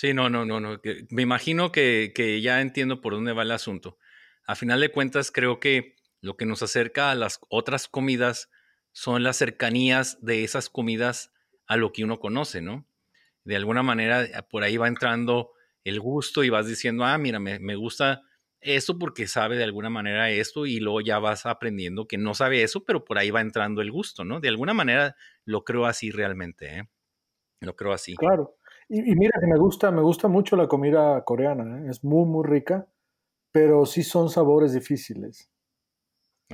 [0.00, 0.80] Sí, no, no, no, no.
[1.10, 3.98] Me imagino que, que ya entiendo por dónde va el asunto.
[4.46, 8.50] A final de cuentas, creo que lo que nos acerca a las otras comidas
[8.92, 11.34] son las cercanías de esas comidas
[11.66, 12.86] a lo que uno conoce, ¿no?
[13.44, 15.52] De alguna manera, eh, por ahí va entrando
[15.84, 18.22] el gusto y vas diciendo, ah, mira, me, me gusta
[18.62, 22.62] esto porque sabe de alguna manera esto y luego ya vas aprendiendo que no sabe
[22.62, 24.40] eso, pero por ahí va entrando el gusto, ¿no?
[24.40, 26.88] De alguna manera lo creo así realmente, ¿eh?
[27.60, 28.16] Lo creo así.
[28.16, 28.56] Claro.
[28.90, 31.90] Y, y mira que me gusta, me gusta mucho la comida coreana, ¿eh?
[31.90, 32.88] Es muy, muy rica,
[33.52, 35.48] pero sí son sabores difíciles.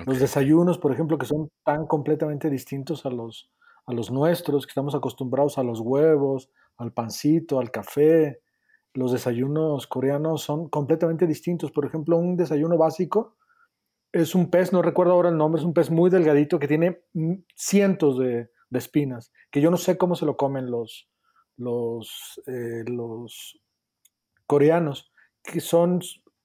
[0.04, 3.50] Los desayunos, por ejemplo, que son tan completamente distintos a los,
[3.86, 8.42] a los nuestros, que estamos acostumbrados a los huevos, al pancito, al café.
[8.92, 11.72] Los desayunos coreanos son completamente distintos.
[11.72, 13.36] Por ejemplo, un desayuno básico
[14.12, 17.02] es un pez, no recuerdo ahora el nombre, es un pez muy delgadito que tiene
[17.54, 21.08] cientos de, de espinas, que yo no sé cómo se lo comen los,
[21.56, 23.60] los, eh, los
[24.46, 26.00] coreanos, que son,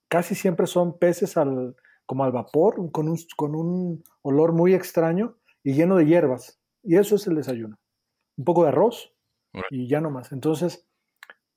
[0.10, 5.38] casi siempre son peces al, como al vapor, con un, con un olor muy extraño
[5.64, 6.60] y lleno de hierbas.
[6.84, 7.78] Y eso es el desayuno.
[8.38, 9.14] Un poco de arroz
[9.70, 10.32] y ya no más.
[10.32, 10.88] Entonces,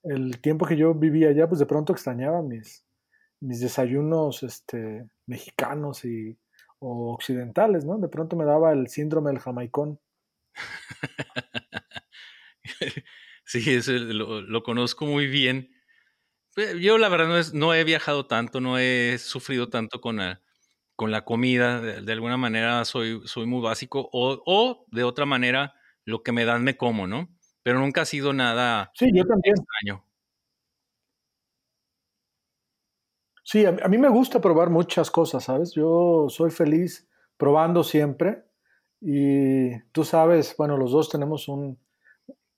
[0.02, 2.84] el tiempo que yo vivía allá, pues de pronto extrañaba mis,
[3.40, 6.38] mis desayunos este, mexicanos y,
[6.78, 7.98] o occidentales, ¿no?
[7.98, 9.98] De pronto me daba el síndrome del jamaicón.
[13.44, 15.70] Sí, eso lo, lo conozco muy bien.
[16.56, 20.18] Eh, Yo la verdad no, es, no he viajado tanto, no he sufrido tanto con
[20.18, 20.42] la,
[20.96, 21.80] con la comida.
[21.80, 26.32] De, de alguna manera soy, soy muy básico o, o de otra manera lo que
[26.32, 27.28] me dan me como, ¿no?
[27.62, 29.54] Pero nunca ha sido nada Sí, yo también.
[29.56, 30.06] extraño.
[33.42, 35.72] Sí, a, a mí me gusta probar muchas cosas, ¿sabes?
[35.72, 38.44] Yo soy feliz probando siempre
[39.00, 41.78] y tú sabes, bueno, los dos tenemos un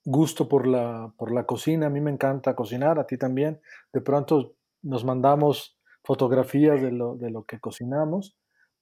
[0.07, 3.59] gusto por la, por la cocina, a mí me encanta cocinar, a ti también.
[3.91, 8.37] De pronto nos mandamos fotografías de lo, de lo que cocinamos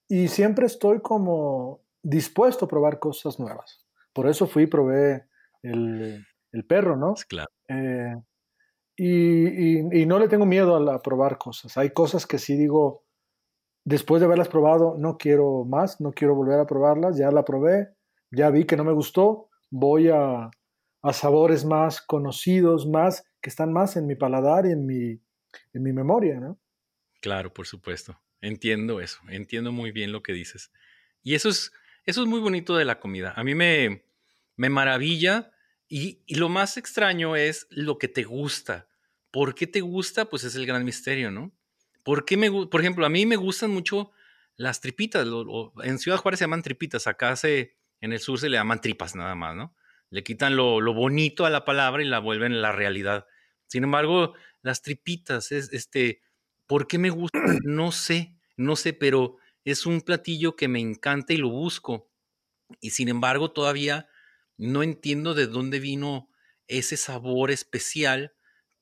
[0.07, 3.83] y siempre estoy como dispuesto a probar cosas nuevas.
[4.13, 5.25] Por eso fui y probé
[5.63, 7.15] el, el perro, ¿no?
[7.27, 7.49] Claro.
[7.69, 8.15] Eh,
[8.95, 11.75] y, y, y, no le tengo miedo a, la, a, probar cosas.
[11.75, 13.03] Hay cosas que sí digo,
[13.83, 17.95] después de haberlas probado, no quiero más, no quiero volver a probarlas, ya la probé,
[18.29, 20.51] ya vi que no me gustó, voy a,
[21.06, 25.22] a sabores más conocidos, más que están más en mi paladar y en mi,
[25.74, 26.60] en mi memoria, ¿no?
[27.22, 28.20] Claro, por supuesto.
[28.41, 30.72] Entiendo eso, entiendo muy bien lo que dices.
[31.22, 31.72] Y eso es,
[32.06, 33.34] eso es muy bonito de la comida.
[33.36, 34.04] A mí me,
[34.56, 35.52] me maravilla
[35.88, 38.88] y, lo más extraño es lo que te gusta.
[39.30, 40.26] ¿Por qué te gusta?
[40.26, 41.52] Pues es el gran misterio, ¿no?
[42.04, 44.12] ¿Por qué me Por ejemplo, a mí me gustan mucho
[44.56, 45.28] las tripitas.
[45.84, 49.15] En Ciudad Juárez se llaman tripitas, acá se, en el sur se le llaman tripas
[49.15, 49.76] nada más, ¿no?
[50.10, 53.26] Le quitan lo, lo bonito a la palabra y la vuelven la realidad.
[53.68, 56.22] Sin embargo, las tripitas, es, este,
[56.68, 57.39] ¿por qué me gusta?
[57.63, 62.10] No sé, no sé, pero es un platillo que me encanta y lo busco.
[62.80, 64.08] Y sin embargo, todavía
[64.58, 66.30] no entiendo de dónde vino
[66.68, 68.34] ese sabor especial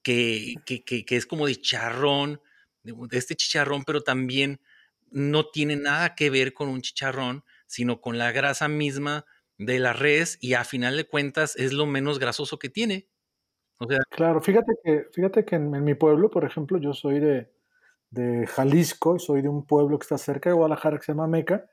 [0.04, 2.42] que, que, que, que es como de charrón,
[2.84, 4.62] de, de este chicharrón, pero también
[5.10, 9.26] no tiene nada que ver con un chicharrón, sino con la grasa misma
[9.66, 13.08] de la res y a final de cuentas es lo menos grasoso que tiene.
[13.80, 17.20] O sea, claro, fíjate que, fíjate que en, en mi pueblo, por ejemplo, yo soy
[17.20, 17.52] de,
[18.12, 21.66] de Jalisco, soy de un pueblo que está cerca de Guadalajara que se llama Meca,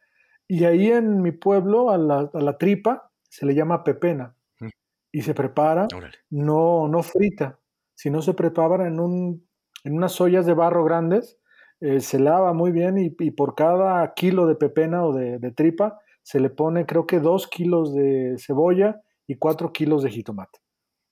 [0.49, 4.69] y ahí en mi pueblo a la, a la tripa se le llama pepena Mm.
[5.13, 6.17] y se prepara órale.
[6.31, 7.59] no, no frita,
[7.95, 9.49] sino se prepara en, un,
[9.85, 11.39] en unas ollas de barro grandes,
[11.81, 15.51] eh, se lava muy bien y, y, por cada kilo de pepena o de, de,
[15.53, 20.59] tripa se le pone creo que dos kilos de cebolla y cuatro kilos de jitomate.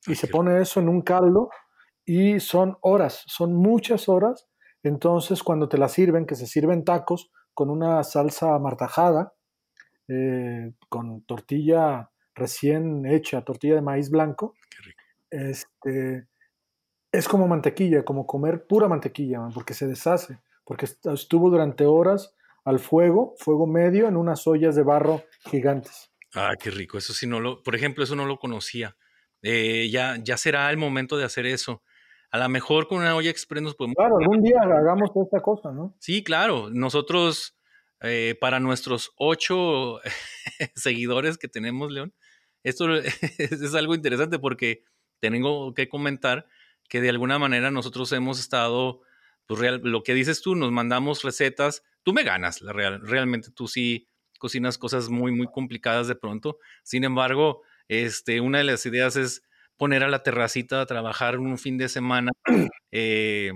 [0.07, 1.51] Y Ay, se pone eso en un caldo
[2.05, 4.49] y son horas, son muchas horas.
[4.83, 9.35] Entonces cuando te la sirven, que se sirven tacos con una salsa martajada,
[10.09, 15.03] eh, con tortilla recién hecha, tortilla de maíz blanco, Qué rico.
[15.31, 16.29] este,
[17.13, 22.35] es como mantequilla, como comer pura mantequilla, man, porque se deshace, porque estuvo durante horas
[22.69, 26.13] al fuego, fuego medio, en unas ollas de barro gigantes.
[26.35, 26.99] Ah, qué rico.
[26.99, 28.95] Eso sí no lo, por ejemplo, eso no lo conocía.
[29.41, 31.83] Eh, ya, ya será el momento de hacer eso.
[32.31, 33.97] A lo mejor con una olla express nos podemos.
[33.97, 35.97] Claro, algún día hagamos esta cosa, ¿no?
[35.99, 36.69] Sí, claro.
[36.71, 37.57] Nosotros,
[38.03, 40.01] eh, para nuestros ocho
[40.75, 42.13] seguidores que tenemos, León,
[42.65, 42.95] esto
[43.39, 44.85] es algo interesante porque
[45.21, 46.45] tengo que comentar
[46.91, 49.01] que de alguna manera nosotros hemos estado,
[49.49, 53.51] pues real, lo que dices tú, nos mandamos recetas, tú me ganas, la real, realmente
[53.51, 54.07] tú sí
[54.39, 56.59] cocinas cosas muy, muy complicadas de pronto.
[56.85, 59.43] Sin embargo, este, una de las ideas es
[59.77, 62.31] poner a la terracita a trabajar un fin de semana
[62.93, 63.53] eh,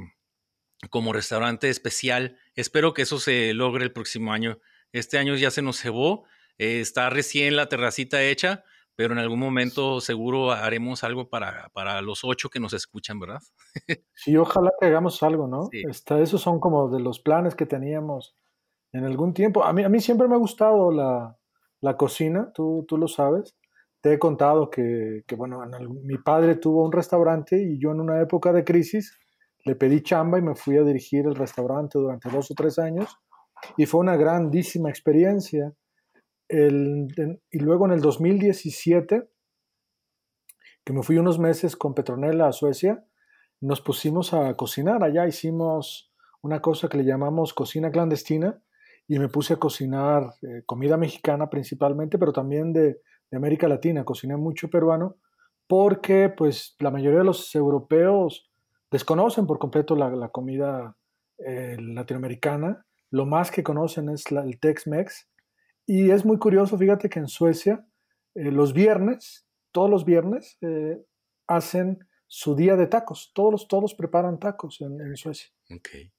[0.88, 2.38] como restaurante especial.
[2.54, 4.58] Espero que eso se logre el próximo año.
[4.92, 6.26] Este año ya se nos cebó,
[6.58, 8.64] eh, está recién la terracita hecha,
[8.96, 13.40] pero en algún momento seguro haremos algo para, para los ocho que nos escuchan, ¿verdad?
[14.14, 15.68] sí, ojalá que hagamos algo, ¿no?
[15.70, 15.82] Sí.
[15.88, 18.36] Está, esos son como de los planes que teníamos
[18.92, 19.64] en algún tiempo.
[19.64, 21.36] A mí, a mí siempre me ha gustado la,
[21.80, 23.56] la cocina, tú, tú lo sabes.
[24.00, 25.60] Te he contado que, que bueno,
[26.04, 29.16] mi padre tuvo un restaurante y yo en una época de crisis
[29.64, 33.16] le pedí chamba y me fui a dirigir el restaurante durante dos o tres años
[33.76, 35.72] y fue una grandísima experiencia.
[36.52, 39.28] Y luego en el 2017,
[40.84, 43.04] que me fui unos meses con Petronella a Suecia,
[43.60, 45.02] nos pusimos a cocinar.
[45.02, 46.12] Allá hicimos
[46.42, 48.60] una cosa que le llamamos cocina clandestina
[49.08, 53.00] y me puse a cocinar eh, comida mexicana principalmente, pero también de,
[53.34, 54.04] América Latina.
[54.04, 55.16] Cociné mucho peruano
[55.66, 58.50] porque pues la mayoría de los europeos
[58.90, 60.98] desconocen por completo la, la comida
[61.38, 62.84] eh, latinoamericana.
[63.10, 65.30] Lo más que conocen es el Tex-Mex.
[65.86, 67.86] Y es muy curioso, fíjate que en Suecia
[68.34, 71.04] eh, los viernes, todos los viernes, eh,
[71.46, 73.32] hacen su día de tacos.
[73.34, 75.50] Todos, todos preparan tacos en, en Suecia.
[75.70, 76.12] Okay.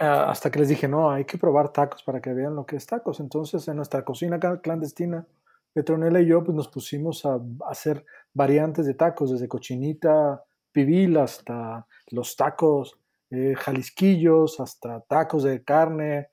[0.00, 2.76] Uh, hasta que les dije, no, hay que probar tacos para que vean lo que
[2.76, 3.20] es tacos.
[3.20, 5.26] Entonces, en nuestra cocina clandestina,
[5.72, 7.40] Petronella y yo pues, nos pusimos a, a
[7.70, 12.98] hacer variantes de tacos, desde cochinita pibil hasta los tacos
[13.30, 16.30] eh, jalisquillos, hasta tacos de carne.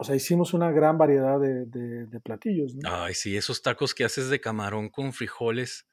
[0.00, 2.74] O sea, hicimos una gran variedad de, de, de platillos.
[2.74, 2.88] ¿no?
[2.90, 5.86] Ay, sí, esos tacos que haces de camarón con frijoles.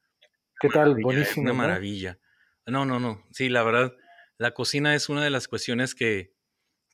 [0.62, 0.96] ¿Qué tal?
[1.02, 1.44] Buenísimo.
[1.44, 2.18] Una maravilla.
[2.66, 2.86] ¿no?
[2.86, 3.22] no, no.
[3.32, 3.94] Sí, la verdad,
[4.38, 6.32] la cocina es una de las cuestiones que,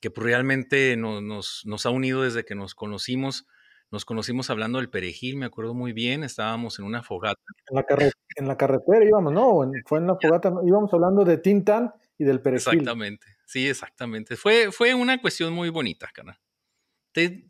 [0.02, 3.46] que realmente nos, nos, nos, ha unido desde que nos conocimos.
[3.92, 7.40] Nos conocimos hablando del perejil, me acuerdo muy bien, estábamos en una fogata.
[7.70, 9.72] En la, carre en la carretera íbamos, ¿no?
[9.86, 12.74] Fue en la fogata, íbamos hablando de Tintan y del perejil.
[12.74, 14.36] Exactamente, sí, exactamente.
[14.36, 16.40] Fue, fue una cuestión muy bonita, cara.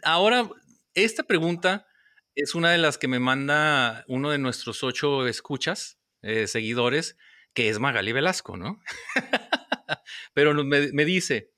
[0.04, 0.49] Ahora,
[0.93, 1.88] esta pregunta
[2.36, 7.17] es una de las que me manda uno de nuestros ocho escuchas, eh, seguidores,
[7.54, 8.80] que es Magali Velasco, ¿no?
[10.34, 11.54] Pero me, dice,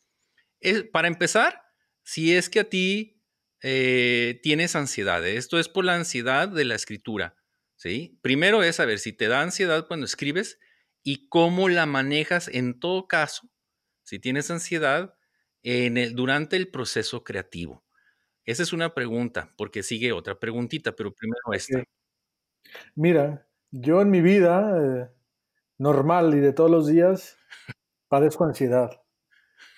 [0.91, 1.61] para empezar,
[2.03, 3.15] si es que a ti
[3.61, 5.25] eh, tienes ansiedad.
[5.25, 7.35] Esto es por la ansiedad de la escritura.
[7.75, 8.19] ¿sí?
[8.21, 10.59] Primero es saber si te da ansiedad cuando escribes
[11.03, 13.49] y cómo la manejas en todo caso,
[14.03, 15.15] si tienes ansiedad,
[15.63, 17.84] en el, durante el proceso creativo.
[18.45, 21.83] Esa es una pregunta, porque sigue otra preguntita, pero primero esta.
[22.95, 25.09] Mira, yo en mi vida eh,
[25.77, 27.37] normal y de todos los días
[28.07, 29.01] padezco ansiedad.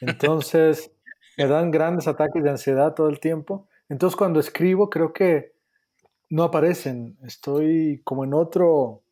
[0.02, 0.92] Entonces,
[1.38, 3.68] me dan grandes ataques de ansiedad todo el tiempo.
[3.90, 5.54] Entonces cuando escribo creo que
[6.30, 9.04] no aparecen, estoy como en otro,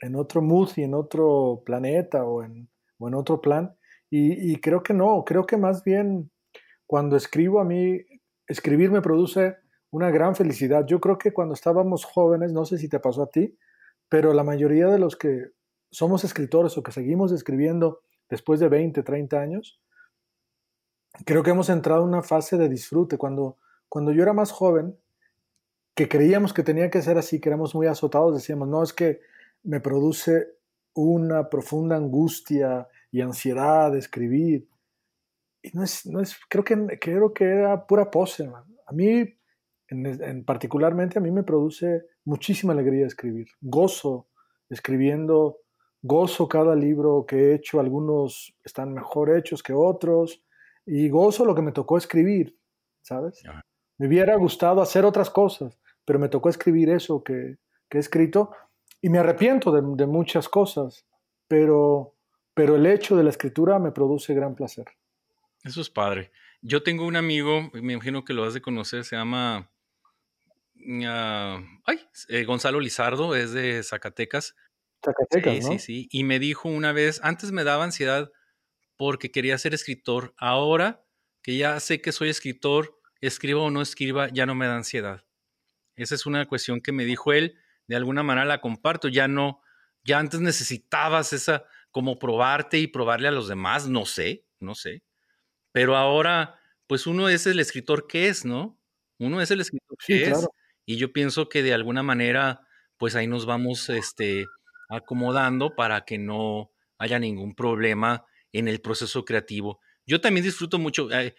[0.00, 3.76] en otro mood y en otro planeta o en, o en otro plan.
[4.08, 6.30] Y, y, creo que no, creo que más bien
[6.86, 7.98] cuando escribo a mí,
[8.52, 9.56] escribir me produce
[9.90, 10.86] una gran felicidad.
[10.86, 13.56] Yo creo que cuando estábamos jóvenes, no sé si te pasó a ti,
[14.08, 15.50] pero la mayoría de los que
[15.90, 19.80] somos escritores o que seguimos escribiendo después de 20, 30 años,
[21.26, 23.18] creo que hemos entrado en una fase de disfrute.
[23.18, 24.96] Cuando, cuando yo era más joven,
[25.94, 29.20] que creíamos que tenía que ser así, que éramos muy azotados, decíamos, no, es que
[29.62, 30.56] me produce
[30.94, 34.68] una profunda angustia y ansiedad de escribir.
[35.62, 38.48] Y no es, no es creo, que, creo que era pura pose.
[38.48, 38.64] Man.
[38.86, 39.24] A mí,
[39.88, 43.46] en, en, particularmente, a mí me produce muchísima alegría escribir.
[43.60, 44.28] Gozo
[44.68, 45.58] escribiendo,
[46.02, 50.44] gozo cada libro que he hecho, algunos están mejor hechos que otros,
[50.84, 52.58] y gozo lo que me tocó escribir,
[53.02, 53.44] ¿sabes?
[53.46, 53.62] Ajá.
[54.02, 57.58] Me hubiera gustado hacer otras cosas, pero me tocó escribir eso que,
[57.88, 58.50] que he escrito
[59.00, 61.06] y me arrepiento de, de, muchas cosas,
[61.46, 62.16] pero,
[62.52, 64.86] pero el hecho de la escritura me produce gran placer.
[65.64, 66.32] Eso es padre.
[66.60, 69.70] Yo tengo un amigo, me imagino que lo has de conocer, se llama
[70.76, 74.56] uh, ay, eh, Gonzalo Lizardo, es de Zacatecas.
[75.04, 75.72] Zacatecas, sí, ¿no?
[75.72, 76.08] sí, sí.
[76.10, 78.30] Y me dijo una vez, antes me daba ansiedad
[78.96, 81.04] porque quería ser escritor, ahora
[81.42, 85.24] que ya sé que soy escritor, escriba o no escriba, ya no me da ansiedad.
[85.96, 87.58] Esa es una cuestión que me dijo él,
[87.88, 89.60] de alguna manera la comparto, ya no,
[90.04, 95.02] ya antes necesitabas esa, como probarte y probarle a los demás, no sé, no sé,
[95.72, 98.78] pero ahora, pues uno es el escritor que es, ¿no?
[99.18, 100.48] Uno es el escritor que sí, es, claro.
[100.86, 102.66] y yo pienso que de alguna manera,
[102.96, 104.46] pues ahí nos vamos, este,
[104.88, 109.80] acomodando para que no haya ningún problema en el proceso creativo.
[110.06, 111.34] Yo también disfruto mucho, eh,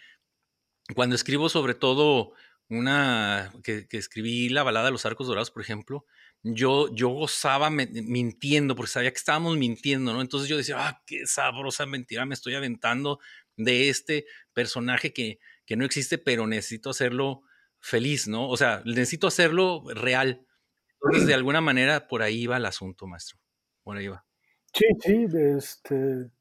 [0.95, 2.33] cuando escribo sobre todo
[2.69, 6.05] una, que, escribí la balada de los arcos dorados, por ejemplo,
[6.41, 10.21] yo, yo gozaba mintiendo, porque sabía que estábamos mintiendo, ¿no?
[10.21, 13.19] Entonces yo decía, ah, qué sabrosa mentira me estoy aventando
[13.57, 17.43] de este personaje que, que no existe, pero necesito hacerlo
[17.79, 18.49] feliz, ¿no?
[18.49, 20.45] O sea, necesito hacerlo real.
[21.01, 23.37] Entonces, de alguna manera, por ahí va el asunto, maestro.
[23.83, 24.25] Por ahí va.
[24.73, 26.31] Sí, sí, este,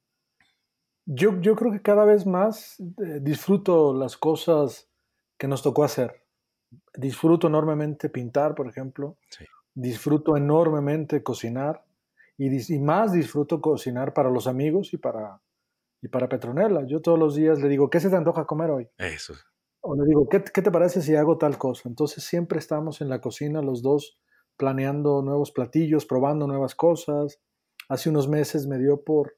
[1.05, 4.89] yo, yo creo que cada vez más eh, disfruto las cosas
[5.37, 6.23] que nos tocó hacer.
[6.95, 9.19] Disfruto enormemente pintar, por ejemplo.
[9.75, 11.85] Disfruto enormemente cocinar.
[12.39, 15.42] Y, y, más disfruto cocinar para los amigos y para,
[16.03, 16.85] y para Petronella.
[16.87, 18.89] Yo todos los días le digo, ¿qué se te antoja comer hoy?
[18.99, 19.35] Eso.
[19.81, 21.89] O le digo, ¿qué, ¿qué te parece si hago tal cosa?
[21.89, 24.19] Entonces siempre estamos en la cocina los dos
[24.57, 27.41] planeando nuevos platillos, probando nuevas cosas.
[27.89, 29.37] Hace unos meses me dio por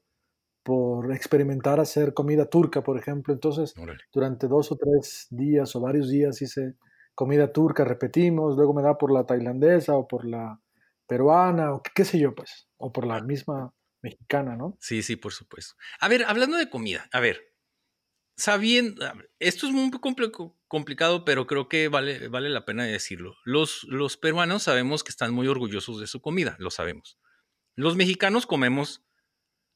[0.65, 3.31] por experimentar hacer comida turca, por ejemplo.
[3.31, 3.75] Entonces,
[4.11, 6.73] durante dos o tres días o varios días hice
[7.13, 10.59] comida turca, repetimos, luego me da por la tailandesa o por la
[11.05, 13.71] peruana o qué, sé yo, pues, o por la misma
[14.05, 14.77] mexicana, ¿no?
[14.79, 15.75] Sí, sí, por supuesto.
[15.99, 17.53] A ver, hablando de comida, a ver,
[18.37, 19.05] sabiendo,
[19.39, 19.91] esto es muy
[20.67, 23.35] complicado, pero creo que vale, vale la pena decirlo.
[23.43, 27.17] Los, los peruanos sabemos que están muy orgullosos de su comida, lo sabemos.
[27.75, 29.03] Los mexicanos comemos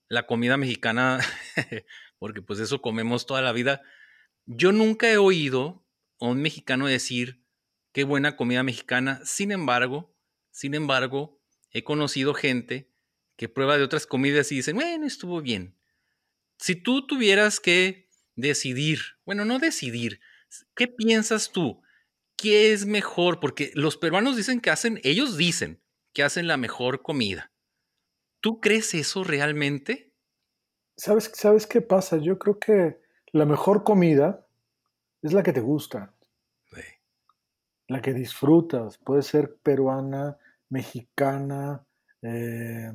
[0.08, 1.20] la comida mexicana,
[2.20, 3.82] porque pues eso comemos toda la vida.
[4.46, 5.86] Yo nunca he oído
[6.20, 7.44] a un mexicano decir
[7.92, 9.22] qué buena comida mexicana.
[9.24, 10.16] Sin embargo,
[10.52, 11.40] sin embargo,
[11.72, 12.92] he conocido gente
[13.40, 15.74] que prueba de otras comidas y dicen, bueno, estuvo bien.
[16.58, 20.20] Si tú tuvieras que decidir, bueno, no decidir,
[20.76, 21.82] ¿qué piensas tú?
[22.36, 23.40] ¿Qué es mejor?
[23.40, 25.82] Porque los peruanos dicen que hacen, ellos dicen
[26.12, 27.54] que hacen la mejor comida.
[28.42, 30.12] ¿Tú crees eso realmente?
[30.98, 32.18] ¿Sabes, ¿Sabes qué pasa?
[32.18, 33.00] Yo creo que
[33.32, 34.46] la mejor comida
[35.22, 36.14] es la que te gusta.
[37.88, 38.98] La que disfrutas.
[38.98, 40.38] Puede ser peruana,
[40.68, 41.88] mexicana,
[42.22, 42.92] eh,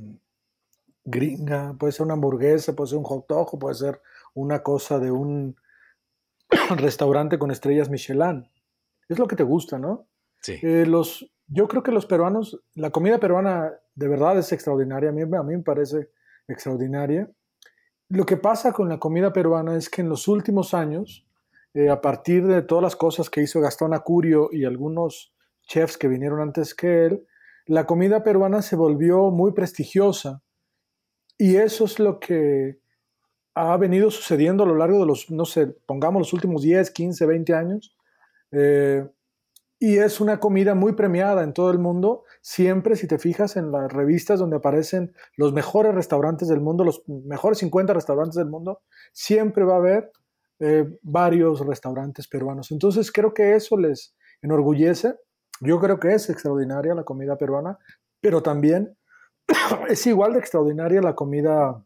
[1.04, 4.00] gringa, puede ser una hamburguesa, puede ser un hot dog, puede ser
[4.34, 5.56] una cosa de un
[6.76, 8.48] restaurante con estrellas Michelin.
[9.08, 10.06] Es lo que te gusta, ¿no?
[10.40, 10.58] Sí.
[10.62, 15.12] Eh, los, yo creo que los peruanos, la comida peruana de verdad es extraordinaria, a
[15.12, 16.10] mí, a mí me parece
[16.48, 17.30] extraordinaria.
[18.08, 21.26] Lo que pasa con la comida peruana es que en los últimos años,
[21.74, 25.34] eh, a partir de todas las cosas que hizo Gastón Acurio y algunos
[25.66, 27.26] chefs que vinieron antes que él,
[27.66, 30.42] la comida peruana se volvió muy prestigiosa.
[31.38, 32.78] Y eso es lo que
[33.54, 37.26] ha venido sucediendo a lo largo de los, no sé, pongamos los últimos 10, 15,
[37.26, 37.96] 20 años.
[38.50, 39.06] Eh,
[39.78, 42.24] y es una comida muy premiada en todo el mundo.
[42.40, 47.02] Siempre, si te fijas en las revistas donde aparecen los mejores restaurantes del mundo, los
[47.06, 48.82] mejores 50 restaurantes del mundo,
[49.12, 50.12] siempre va a haber
[50.60, 52.70] eh, varios restaurantes peruanos.
[52.70, 55.16] Entonces creo que eso les enorgullece.
[55.60, 57.78] Yo creo que es extraordinaria la comida peruana,
[58.20, 58.96] pero también
[59.88, 61.84] es igual de extraordinaria la comida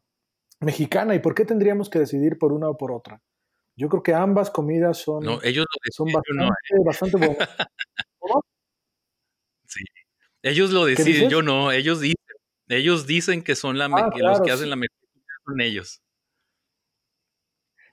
[0.60, 1.14] mexicana.
[1.14, 3.20] ¿Y por qué tendríamos que decidir por una o por otra?
[3.76, 7.48] Yo creo que ambas comidas son, ellos son bastante, bastante buenas.
[9.70, 9.84] Sí.
[10.42, 12.16] Ellos lo deciden, yo no, ellos dicen,
[12.68, 14.96] ellos dicen que son la ah, los que hacen la mejor
[15.44, 16.00] son ellos.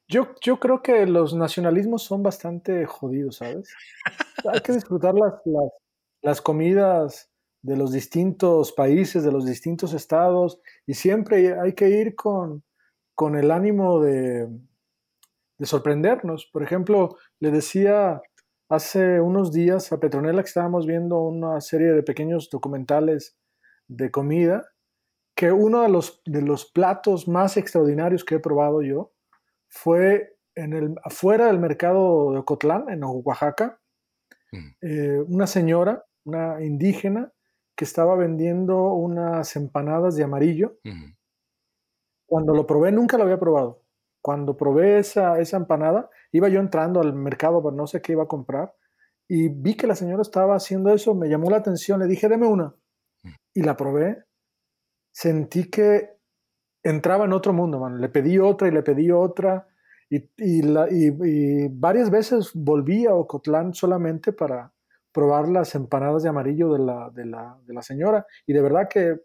[0.07, 3.73] Yo, yo creo que los nacionalismos son bastante jodidos, ¿sabes?
[4.53, 5.71] Hay que disfrutar las, las,
[6.21, 7.29] las comidas
[7.65, 12.63] de los distintos países, de los distintos estados, y siempre hay que ir con,
[13.15, 14.47] con el ánimo de,
[15.57, 16.47] de sorprendernos.
[16.53, 18.21] Por ejemplo, le decía
[18.69, 23.35] hace unos días a Petronella que estábamos viendo una serie de pequeños documentales
[23.87, 24.69] de comida,
[25.35, 29.11] que uno de los, de los platos más extraordinarios que he probado yo
[29.69, 33.79] fue en el, afuera del mercado de Ocotlán, en Oaxaca,
[34.51, 34.69] mm.
[34.81, 37.31] eh, una señora, una indígena,
[37.75, 40.77] que estaba vendiendo unas empanadas de amarillo.
[42.25, 43.85] Cuando lo probé, nunca lo había probado
[44.25, 48.23] cuando probé esa, esa empanada, iba yo entrando al mercado, pero no sé qué iba
[48.23, 48.73] a comprar,
[49.27, 52.47] y vi que la señora estaba haciendo eso, me llamó la atención, le dije, deme
[52.47, 52.75] una,
[53.21, 53.29] mm.
[53.53, 54.23] y la probé,
[55.11, 56.17] sentí que
[56.81, 58.01] entraba en otro mundo, man.
[58.01, 59.67] le pedí otra y le pedí otra,
[60.09, 64.73] y, y, varias veces volví a Ocotlán solamente para
[65.15, 68.89] probar las empanadas de amarillo de la, de la, de la señora, y de verdad
[68.89, 69.21] que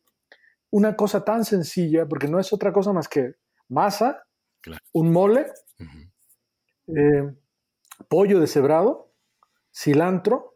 [0.71, 3.35] una cosa tan sencilla, porque no es otra cosa más que
[3.69, 4.23] masa,
[4.93, 5.47] un mole,
[6.87, 7.35] eh,
[8.09, 9.13] pollo deshebrado,
[9.75, 10.55] cilantro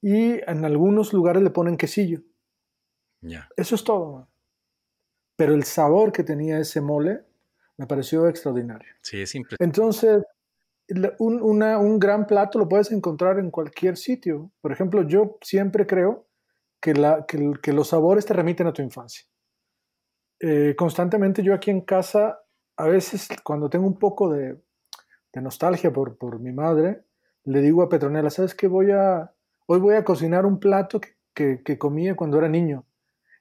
[0.00, 2.20] y en algunos lugares le ponen quesillo.
[3.56, 4.28] Eso es todo.
[5.34, 7.24] pero el sabor que tenía ese mole
[7.76, 8.88] me pareció extraordinario.
[9.02, 9.64] Sí, es impresionante.
[9.64, 10.24] Entonces,
[11.18, 14.50] un, un, gran plato lo puedes encontrar en cualquier sitio.
[14.60, 16.26] Por ejemplo, yo siempre creo
[16.80, 19.26] que, la, que, los sabores te remiten a tu infancia.
[20.40, 22.38] Eh, constantemente yo aquí en casa,
[22.76, 24.60] a veces cuando tengo un poco de,
[25.34, 27.04] nostalgia por, por, mi madre,
[27.44, 28.68] le digo a Petronela, ¿sabes qué?
[28.68, 29.30] Voy a,
[29.66, 30.98] hoy voy a cocinar un plato
[31.34, 32.86] que, que, comía cuando era niño.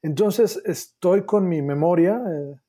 [0.02, 2.60] Entonces estoy con mi memoria eh,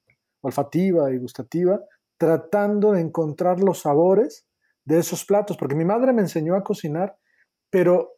[0.43, 1.81] olfativa y gustativa
[2.17, 4.46] tratando de encontrar los sabores
[4.87, 7.19] de esos platos, porque mi madre me enseñó a cocinar,
[7.71, 8.15] pero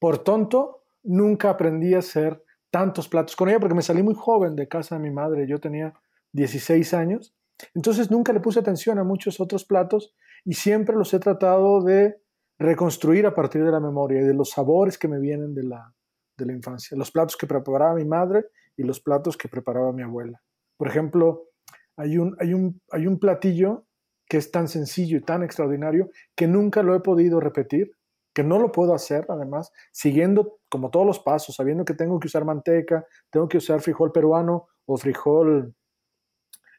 [0.00, 4.56] por tonto nunca aprendí a hacer tantos platos con ella, porque me salí muy joven
[4.56, 5.92] de casa de mi madre, yo tenía
[6.32, 7.34] 16 años,
[7.74, 12.20] entonces nunca le puse atención a muchos otros platos y siempre los he tratado de
[12.58, 15.94] reconstruir a partir de la memoria y de los sabores que me vienen de la,
[16.36, 18.46] de la infancia, los platos que preparaba mi madre
[18.76, 20.40] y los platos que preparaba mi abuela.
[20.76, 21.48] Por ejemplo,
[21.96, 23.86] hay un, hay un, hay un platillo
[24.28, 27.96] que es tan sencillo y tan extraordinario que nunca lo he podido repetir,
[28.34, 32.26] que no lo puedo hacer además, siguiendo como todos los pasos, sabiendo que tengo que
[32.26, 35.74] usar manteca, tengo que usar frijol peruano o frijol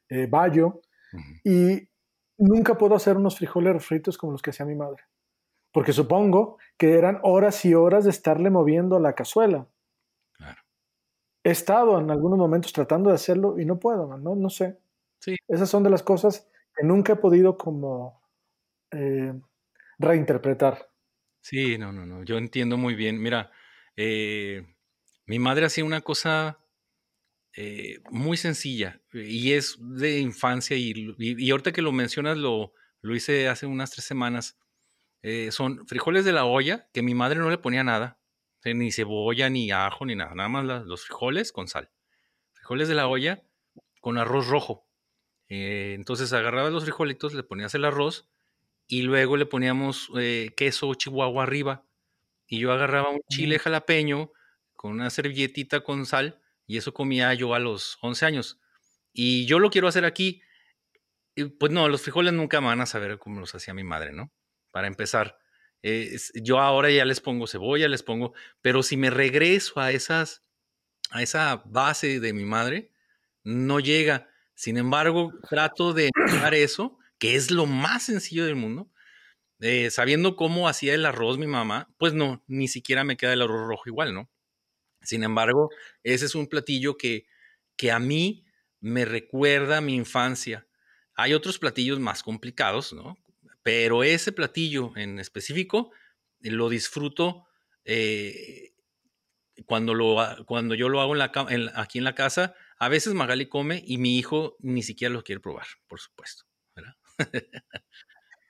[0.09, 0.81] eh, bayo,
[1.43, 1.87] y
[2.37, 5.03] nunca puedo hacer unos frijoles fritos como los que hacía mi madre,
[5.71, 9.67] porque supongo que eran horas y horas de estarle moviendo la cazuela.
[11.43, 14.79] He estado en algunos momentos tratando de hacerlo y no puedo, no, no sé.
[15.19, 15.37] Sí.
[15.47, 18.21] Esas son de las cosas que nunca he podido como
[18.91, 19.33] eh,
[19.97, 20.89] reinterpretar.
[21.41, 23.21] Sí, no, no, no, yo entiendo muy bien.
[23.21, 23.51] Mira,
[23.95, 24.65] eh,
[25.25, 26.59] mi madre hacía una cosa
[27.55, 33.15] eh, muy sencilla y es de infancia y, y, ahorita que lo mencionas lo, lo
[33.15, 34.57] hice hace unas tres semanas.
[35.51, 38.19] son frijoles de la olla que mi madre no le ponía nada,
[38.63, 41.91] ni cebolla, ni ajo, ni nada, nada más los frijoles con sal.
[42.53, 43.43] Frijoles de la olla
[44.01, 44.87] con arroz rojo.
[45.49, 48.27] Eh, entonces agarrabas los frijolitos, le ponías el arroz
[48.87, 51.85] y luego le poníamos eh, queso chihuahua arriba.
[52.47, 54.31] Y yo agarraba un chile jalapeño
[54.75, 58.59] con una servilletita con sal y eso comía yo a los 11 años.
[59.13, 60.41] Y yo lo quiero hacer aquí.
[61.59, 64.31] pues no, los frijoles nunca van a saber cómo los hacía mi madre, ¿no?
[64.71, 65.39] Para empezar.
[66.35, 70.43] yo ahora ya les pongo cebolla, les pongo, pero si me regreso a esas,
[71.11, 72.91] a esa base de mi madre,
[73.43, 74.29] no llega.
[74.55, 76.09] Sin embargo, trato de
[76.53, 78.89] eso, que es lo más sencillo del mundo.
[79.59, 83.41] Eh, sabiendo cómo hacía el arroz mi mamá, pues no, ni siquiera me queda el
[83.41, 84.29] arroz rojo igual, ¿no?
[85.01, 85.69] Sin embargo,
[86.03, 87.25] ese es un platillo que,
[87.77, 88.45] que a mí
[88.81, 90.67] me recuerda mi infancia.
[91.15, 93.17] Hay otros platillos más complicados, ¿no?
[93.63, 95.91] Pero ese platillo en específico
[96.41, 97.45] lo disfruto
[97.85, 98.73] eh,
[99.65, 101.15] cuando, lo, cuando yo lo hago
[101.75, 105.41] aquí en la casa a veces Magali come y mi hijo ni siquiera lo quiere
[105.41, 106.45] probar, por supuesto.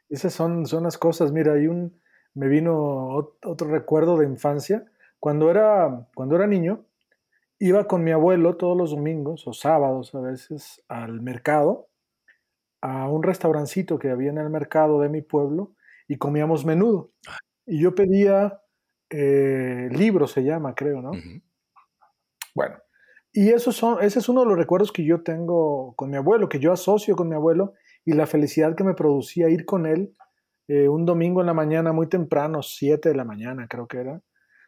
[0.09, 1.31] Esas son, son las cosas.
[1.31, 1.99] Mira, hay un,
[2.33, 4.85] me vino otro recuerdo de infancia.
[5.19, 6.85] Cuando era, cuando era niño,
[7.59, 11.89] iba con mi abuelo todos los domingos o sábados a veces al mercado,
[12.81, 15.75] a un restaurancito que había en el mercado de mi pueblo
[16.07, 17.11] y comíamos menudo.
[17.27, 17.37] Ah.
[17.65, 18.61] Y yo pedía
[19.09, 21.11] eh, libro, se llama, creo, ¿no?
[22.53, 22.77] Bueno,
[23.35, 26.59] y son, ese es uno de los recuerdos que yo tengo con mi abuelo, que
[26.59, 27.73] yo asocio con mi abuelo
[28.05, 30.15] y la felicidad que me producía ir con él
[30.67, 34.21] eh, un domingo en la mañana muy temprano, 7 de la mañana creo que era,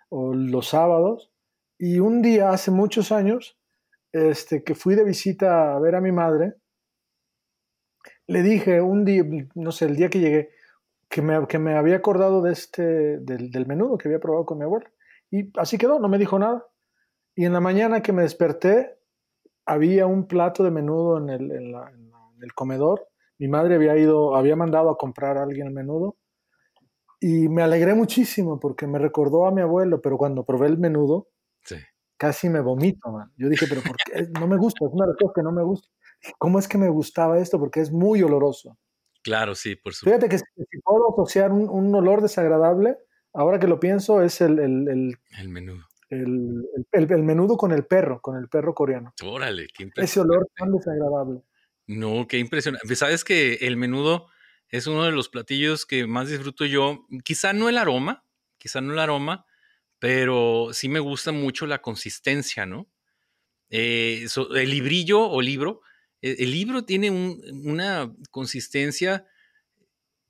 [0.09, 1.32] o los sábados.
[1.80, 3.59] Y un día, hace muchos años,
[4.11, 6.55] este, que fui de visita a ver a mi madre,
[8.28, 9.24] le dije un día,
[9.55, 10.49] no sé, el día que llegué,
[11.09, 14.57] que me, que me había acordado de este, del, del menudo que había probado con
[14.59, 14.88] mi abuelo.
[15.32, 16.65] Y así quedó, no me dijo nada.
[17.38, 18.97] Y en la mañana que me desperté,
[19.63, 23.09] había un plato de menudo en el, comedor.
[23.38, 26.17] Mi madre había ido, había mandado a comprar a alguien el menudo.
[27.19, 31.27] Y me alegré muchísimo porque me recordó a mi abuelo, pero cuando probé el menudo,
[32.17, 33.31] casi me vomito, man.
[33.38, 34.27] Yo dije, pero ¿por qué?
[34.39, 35.88] No me gusta, es una de las cosas que no me gusta.
[36.39, 37.59] ¿Cómo es que me gustaba esto?
[37.59, 38.79] Porque es muy oloroso.
[39.21, 40.25] Claro, sí, por supuesto.
[40.25, 42.97] Fíjate que si, puedo asociar un, olor desagradable,
[43.31, 48.38] ahora que lo pienso, es el, el menudo el, el, menudo con el perro, con
[48.38, 49.14] el perro coreano.
[49.24, 50.12] Órale, qué impresionante.
[50.12, 51.41] Ese olor tan desagradable.
[51.88, 52.95] No, qué impresionante.
[52.95, 54.28] Sabes que el menudo
[54.70, 57.05] es uno de los platillos que más disfruto yo.
[57.24, 58.26] Quizá no el aroma,
[58.58, 59.45] quizá no el aroma,
[59.99, 62.88] pero sí me gusta mucho la consistencia, ¿no?
[63.70, 65.82] Eh, el librillo o libro,
[66.22, 69.26] e, el, libro tiene una consistencia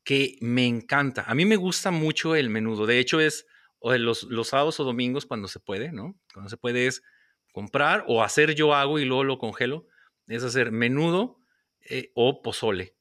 [0.03, 1.23] que me encanta.
[1.27, 2.85] A mí me gusta mucho el menudo.
[2.85, 3.45] De hecho, es
[3.79, 6.15] o los, los sábados o domingos cuando se puede, ¿no?
[6.33, 7.03] Cuando se puede es
[7.51, 9.87] comprar o hacer yo hago y luego lo congelo.
[10.27, 11.39] es hacer menudo
[11.81, 12.95] eh, o pozole.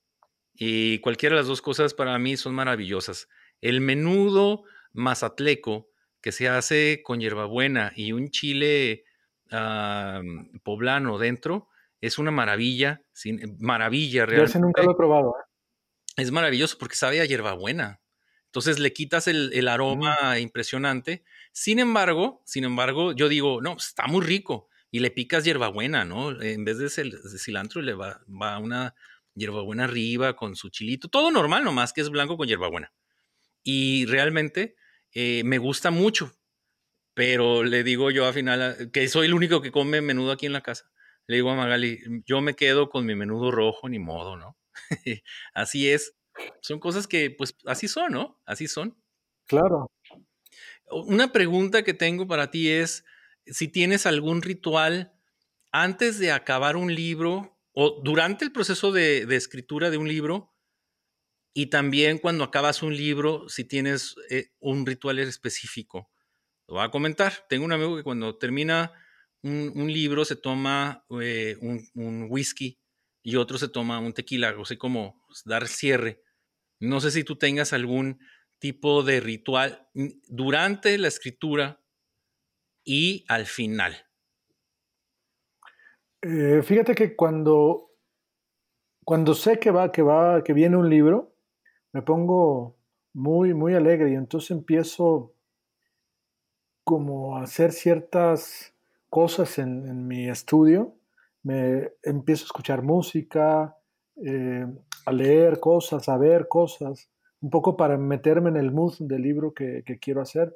[0.55, 3.29] Y cualquiera de las dos cosas para mí son maravillosas.
[3.61, 9.05] El menudo mazatleco que se hace con hierbabuena y un chile
[9.51, 10.23] ah,
[10.63, 11.69] poblano dentro
[12.01, 14.55] es una maravilla, sin, maravilla realmente.
[14.55, 15.35] Yo nunca lo he probado.
[15.39, 16.23] ¿eh?
[16.23, 18.01] Es maravilloso porque sabe a hierbabuena.
[18.57, 21.23] Entonces le quitas el, aroma impresionante.
[21.53, 24.71] Sin embargo, sin embargo, yo digo, no, pues, está muy rico.
[24.91, 26.41] Y le picas hierbabuena, ¿no?
[26.41, 28.95] En vez de, cilantro le va, va una
[29.35, 31.09] hierbabuena arriba con su chilito.
[31.09, 32.95] Todo normal, nomás que es blanco con hierbabuena.
[33.63, 34.77] Y realmente
[35.13, 36.33] eh, me gusta mucho.
[37.13, 40.55] Pero le digo yo al final que soy el único que come menudo aquí en
[40.55, 40.91] la casa.
[41.27, 44.57] Le digo a Magali, yo me quedo con mi menudo rojo, ni modo, ¿no?
[45.53, 46.15] así es.
[46.61, 48.41] Son cosas que, pues, así son, ¿no?
[48.47, 48.97] Así son.
[49.47, 49.91] Claro.
[50.91, 53.05] Una pregunta que tengo para ti es
[53.47, 55.13] si tienes algún ritual
[55.73, 60.55] antes de acabar un libro o durante el proceso de, escritura de un libro
[61.53, 66.11] y también cuando acabas un libro, si tienes eh, un ritual específico.
[66.67, 67.47] Lo voy a comentar.
[67.49, 68.93] Tengo un amigo que cuando termina
[69.43, 72.81] un, libro se toma eh, un, whisky
[73.23, 76.23] y otro se toma un tequila, o sea, como dar cierre.
[76.81, 78.19] No sé si tú tengas algún
[78.59, 79.89] tipo de ritual
[80.29, 81.81] durante la escritura
[82.85, 84.07] y al final.
[86.23, 87.91] Eh, fíjate que cuando,
[89.05, 91.35] cuando sé que va, que va, que viene un libro,
[91.93, 92.77] me pongo
[93.13, 95.35] muy, muy alegre y entonces empiezo
[96.85, 98.75] como a hacer ciertas
[99.09, 100.95] cosas en, mi estudio,
[101.43, 103.77] me empiezo a escuchar música,
[104.25, 104.67] eh,
[105.07, 107.09] a leer cosas, a ver cosas,
[107.41, 110.55] un poco para meterme en el mood del libro que, quiero hacer.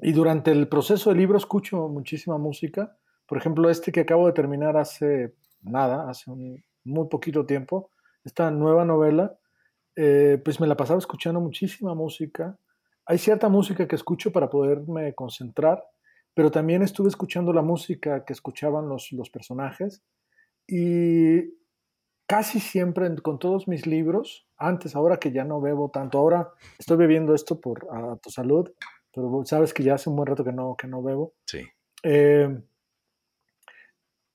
[0.00, 2.96] Y durante el proceso del libro escucho muchísima música.
[3.26, 7.90] Por ejemplo, este que acabo de terminar hace nada, hace un, muy poquito tiempo,
[8.24, 9.38] esta nueva novela,
[9.94, 12.58] eh, pues me la pasaba escuchando muchísima música.
[13.06, 15.84] Hay cierta música que escucho para poderme concentrar
[16.38, 20.04] pero también estuve escuchando la música que escuchaban los, los personajes
[20.68, 21.57] y
[22.28, 26.98] casi siempre con todos mis libros, antes, ahora que ya no bebo tanto, ahora estoy
[26.98, 28.70] bebiendo esto por a tu salud,
[29.12, 31.32] pero sabes que ya hace un buen rato que no, que no bebo.
[31.46, 31.66] Sí.
[32.02, 32.60] Eh,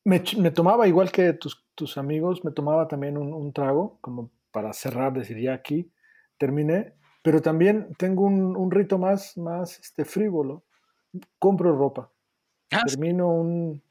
[0.06, 4.32] me, me, tomaba, igual que tus, tus amigos, me tomaba también un, un, trago, como
[4.52, 5.92] para cerrar, decir, ya aquí
[6.40, 10.64] terminé, pero también tengo un, un rito más, más este, frívolo,
[11.38, 12.12] compro ropa.
[12.72, 13.84] Ah, termino un...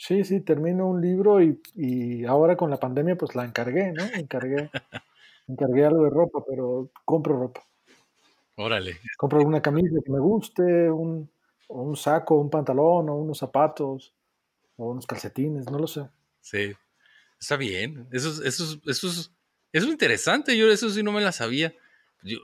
[0.00, 4.04] Sí, sí, termino un libro y, ahora con la pandemia pues la encargué, ¿no?
[4.14, 4.70] Encargué,
[5.48, 7.64] encargué algo de ropa, pero compro ropa.
[8.54, 9.00] Órale.
[9.16, 11.28] Compro una camisa que me guste, un,
[11.66, 14.14] o un saco, un pantalón, o unos zapatos,
[14.76, 16.08] o unos calcetines, no lo sé.
[16.40, 16.72] Sí,
[17.40, 18.06] está bien.
[18.12, 19.32] Eso es, eso es, eso es,
[19.72, 20.56] eso es interesante.
[20.56, 21.74] Yo eso sí no me la sabía.
[22.22, 22.38] Yo,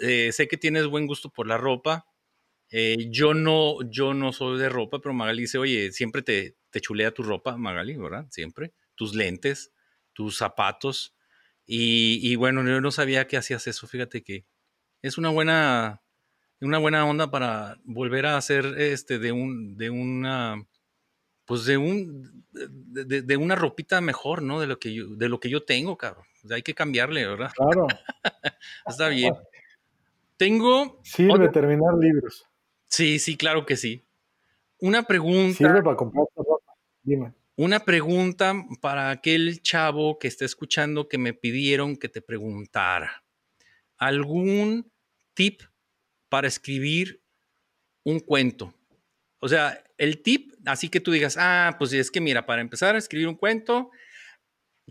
[0.00, 2.06] eh, sé que tienes buen gusto por la ropa.
[2.70, 6.80] Eh, yo, no, yo no soy de ropa, pero Magali dice, oye, siempre te, te
[6.80, 8.26] chulea tu ropa, Magali, ¿verdad?
[8.30, 8.72] Siempre.
[8.96, 9.72] Tus lentes,
[10.12, 11.14] tus zapatos.
[11.66, 13.86] Y, bueno, yo no sabía que hacías eso.
[13.86, 14.44] Fíjate que
[15.00, 16.02] es una buena,
[16.60, 20.66] una buena onda para volver a hacer este de un, de una,
[21.44, 24.58] pues de un, de, una ropita mejor, ¿no?
[24.58, 26.24] De lo que yo, de lo que yo tengo, cabrón.
[26.50, 27.52] hay que cambiarle, ¿verdad?
[27.54, 27.86] Claro.
[28.88, 29.32] Está bien.
[30.36, 31.00] Tengo.
[31.04, 32.44] Sirve terminar libros.
[32.88, 34.04] Sí, sí, claro que sí.
[34.80, 35.56] Una pregunta.
[35.56, 36.26] Sirve para comprar.
[37.56, 43.24] Una pregunta para aquel chavo que está escuchando que me pidieron que te preguntara.
[43.96, 44.90] ¿Algún
[45.34, 45.62] tip
[46.28, 47.22] para escribir
[48.04, 48.74] un cuento?
[49.40, 52.94] O sea, el tip, así que tú digas, ah, pues es que mira, para empezar
[52.94, 53.90] a escribir un cuento,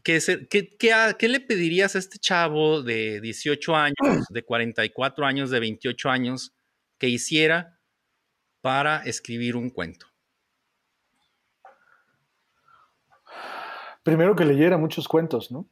[0.03, 0.69] ¿qué, qué,
[1.17, 6.53] qué le pedirías a este chavo de 18 años, de 44 años, de 28 años,
[6.97, 7.79] que hiciera
[8.61, 10.12] para escribir un cuento?
[14.03, 15.67] Primero que leyera muchos cuentos, ¿no?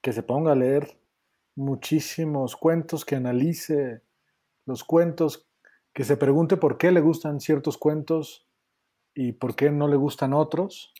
[0.00, 0.98] Que se ponga a leer
[1.54, 4.02] muchísimos cuentos, que analice
[4.64, 5.46] los cuentos,
[5.92, 8.46] que se pregunte por qué le gustan ciertos cuentos
[9.14, 10.94] y por qué no le gustan otros.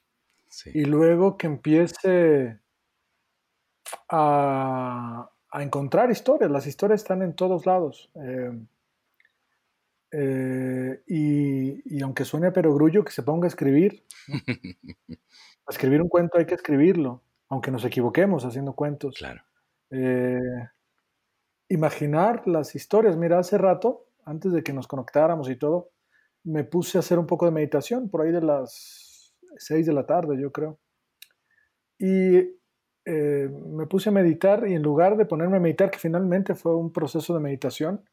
[0.66, 2.58] Y luego que empiece
[4.08, 6.50] a, encontrar historias.
[6.50, 8.10] Las historias están en todos lados.
[8.14, 8.58] Eh,
[10.10, 14.04] eh, y, aunque suene perogrullo, que se ponga a escribir.
[15.68, 19.16] a escribir un cuento hay que escribirlo, aunque nos equivoquemos haciendo cuentos.
[19.18, 19.42] Claro.
[19.90, 20.40] Eh,
[21.68, 23.16] imaginar las historias.
[23.16, 25.90] Mira, hace rato, antes de que nos conectáramos y todo,
[26.44, 30.06] me puse a hacer un poco de meditación, por ahí de las 6 de la
[30.06, 30.78] tarde, yo creo.
[31.98, 32.36] Y
[33.04, 36.74] eh, me puse a meditar y en lugar de ponerme a meditar, que finalmente fue
[36.76, 38.04] un proceso de meditación,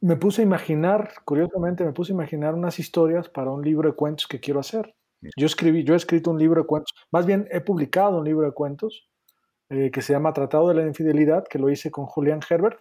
[0.00, 3.96] me puse a imaginar, curiosamente, me puse a imaginar unas historias para un libro de
[3.96, 4.94] cuentos que quiero hacer.
[5.36, 8.46] Yo escribí, yo he escrito un libro de cuentos, más bien he publicado un libro
[8.46, 9.08] de cuentos
[9.68, 12.80] eh, que se llama Tratado de la Infidelidad, que lo hice con Julián Herbert.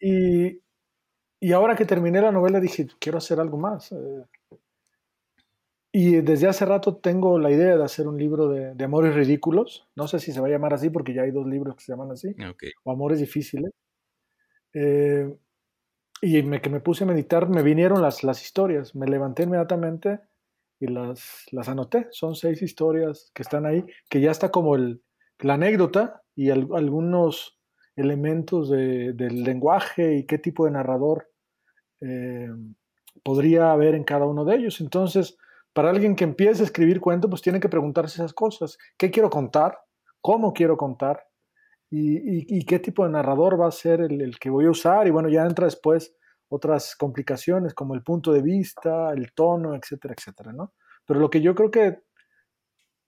[0.00, 0.60] y,
[1.40, 3.92] y, ahora que terminé la novela dije, quiero hacer algo más.
[3.92, 4.24] Eh,
[5.92, 9.88] y desde hace rato tengo la idea de hacer un libro de, amores ridículos.
[9.94, 11.92] No sé si se va a llamar así porque ya hay dos libros que se
[11.92, 12.34] llaman así.
[12.82, 13.70] O amores difíciles.
[14.72, 15.32] Eh,
[16.20, 18.96] y me, que me puse a meditar, me vinieron las, las historias.
[18.96, 20.18] Me levanté inmediatamente
[20.84, 22.06] y las, las anoté.
[22.10, 25.02] Son seis historias que están ahí, que ya está como el,
[25.40, 27.58] la anécdota y algunos
[27.96, 31.30] elementos del lenguaje y qué tipo de narrador
[32.00, 32.50] eh,
[33.22, 34.80] podría haber en cada uno de ellos.
[34.80, 35.36] Entonces,
[35.72, 38.78] para alguien que empiece a escribir cuentos, pues tiene que preguntarse esas cosas.
[38.96, 39.78] ¿Qué quiero contar?
[40.20, 41.24] ¿Cómo quiero contar?
[41.90, 45.06] ¿Y, qué tipo de narrador va a ser el, que voy a usar?
[45.06, 46.16] Y bueno, ya entra después
[46.54, 50.74] otras complicaciones como el punto de vista, el tono, etcétera, etcétera, ¿no?
[51.06, 52.02] Pero lo que yo creo que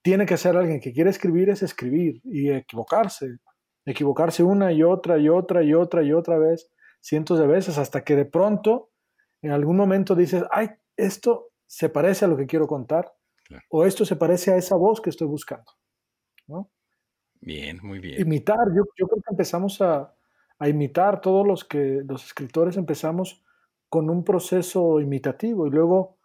[0.01, 3.37] tiene que hacer alguien que quiere escribir es escribir y equivocarse.
[3.85, 6.71] Equivocarse una y otra y otra y otra y otra vez,
[7.01, 8.91] cientos de veces, hasta que de pronto,
[9.41, 13.13] en algún momento dices, ay, esto se parece a lo que quiero contar
[13.69, 15.71] o esto se parece a esa voz que estoy buscando.
[16.47, 16.69] ¿no?
[17.39, 18.19] Bien, muy bien.
[18.19, 20.16] Imitar, yo, yo creo que empezamos a,
[20.59, 23.43] a, imitar, todos los que los escritores empezamos
[23.89, 26.17] con un proceso imitativo y luego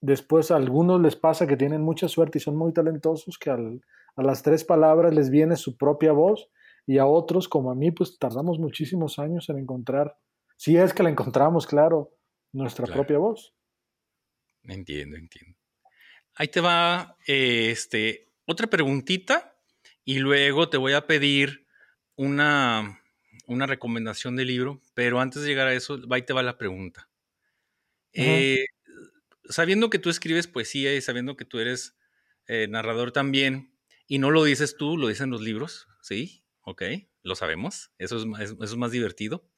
[0.00, 3.80] después a algunos les pasa que tienen mucha suerte y son muy talentosos que al,
[4.16, 6.50] a las tres palabras les viene su propia voz
[6.86, 10.16] y a otros como a mí pues tardamos muchísimos años en encontrar,
[10.56, 12.14] si es que la encontramos, claro,
[12.52, 13.54] nuestra propia voz.
[14.64, 15.58] Entiendo, entiendo.
[16.34, 19.54] Ahí te va este, otra preguntita
[20.04, 21.66] y luego te voy a pedir
[22.16, 23.01] una,
[23.46, 27.08] una recomendación de libro, pero antes de llegar a eso, ahí te va la pregunta.
[28.12, 28.64] Eh,
[29.48, 31.96] sabiendo que tú escribes poesía y sabiendo que tú eres
[32.46, 33.72] eh, narrador también,
[34.06, 36.44] y no lo dices tú, lo dicen los libros, ¿sí?
[36.62, 36.82] Ok,
[37.22, 39.48] lo sabemos, eso es, eso es más divertido.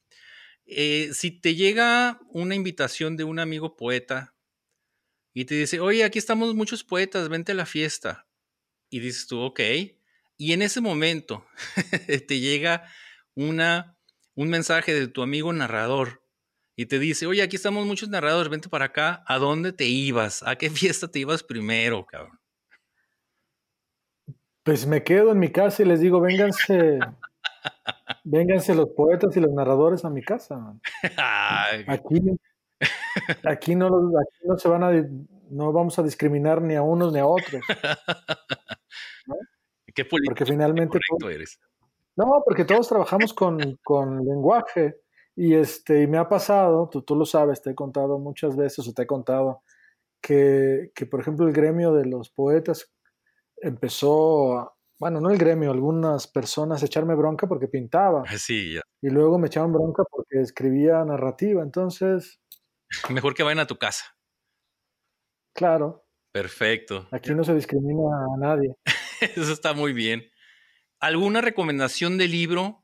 [0.65, 4.35] Eh, si te llega una invitación de un amigo poeta
[5.33, 8.27] y te dice, oye, aquí estamos muchos poetas, vente a la fiesta.
[8.89, 9.59] Y dices tú, ok.
[10.37, 11.45] Y en ese momento
[12.27, 12.89] te llega
[13.35, 13.97] una,
[14.35, 16.21] un mensaje de tu amigo narrador
[16.75, 19.23] y te dice, oye, aquí estamos muchos narradores, vente para acá.
[19.27, 20.43] ¿A dónde te ibas?
[20.43, 22.39] ¿A qué fiesta te ibas primero, cabrón?
[24.63, 26.99] Pues me quedo en mi casa y les digo, vénganse,
[28.23, 30.75] vénganse los poetas y los narradores a mi casa.
[31.87, 32.19] Aquí,
[33.43, 34.91] Aquí no, no se van a,
[35.49, 37.61] no vamos a discriminar ni a unos ni a otros.
[39.93, 40.99] ¿Qué porque finalmente
[41.31, 41.59] eres.
[42.15, 43.57] No, porque todos trabajamos con,
[44.25, 45.01] lenguaje
[45.35, 48.87] y este y me ha pasado, tú, tú lo sabes, te he contado muchas veces
[48.87, 49.63] o te he contado
[50.21, 52.91] que, por ejemplo el gremio de los poetas
[53.57, 58.23] empezó, bueno, no el gremio, algunas personas echarme bronca porque pintaba.
[58.37, 58.81] Sí, ya.
[59.01, 61.61] Y luego me echaban bronca porque escribía narrativa.
[61.61, 62.39] Entonces,
[63.09, 64.05] Mejor que vayan a tu casa.
[65.53, 66.05] Claro.
[66.31, 67.07] Perfecto.
[67.11, 68.03] Aquí no se discrimina
[68.33, 68.75] a nadie.
[69.21, 70.23] Eso está muy bien.
[70.99, 72.83] ¿Alguna recomendación de libro,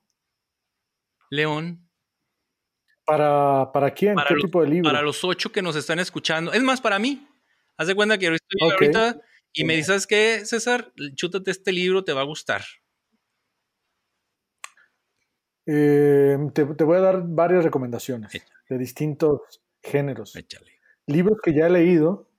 [1.30, 1.90] León?
[3.06, 4.16] ¿Para, para quién?
[4.28, 4.90] ¿Qué tipo de libro?
[4.90, 6.54] Para los ocho que nos están escuchando.
[6.54, 7.28] Es más, para mí.
[7.78, 9.20] Haz de cuenta que estoy ahorita
[9.54, 10.94] y me dices, qué, César?
[11.16, 12.62] Chútate este libro, te va a gustar.
[15.66, 18.32] Eh, te, voy a dar varias recomendaciones
[18.70, 20.34] de distintos géneros.
[21.08, 22.30] Libros que ya he leído,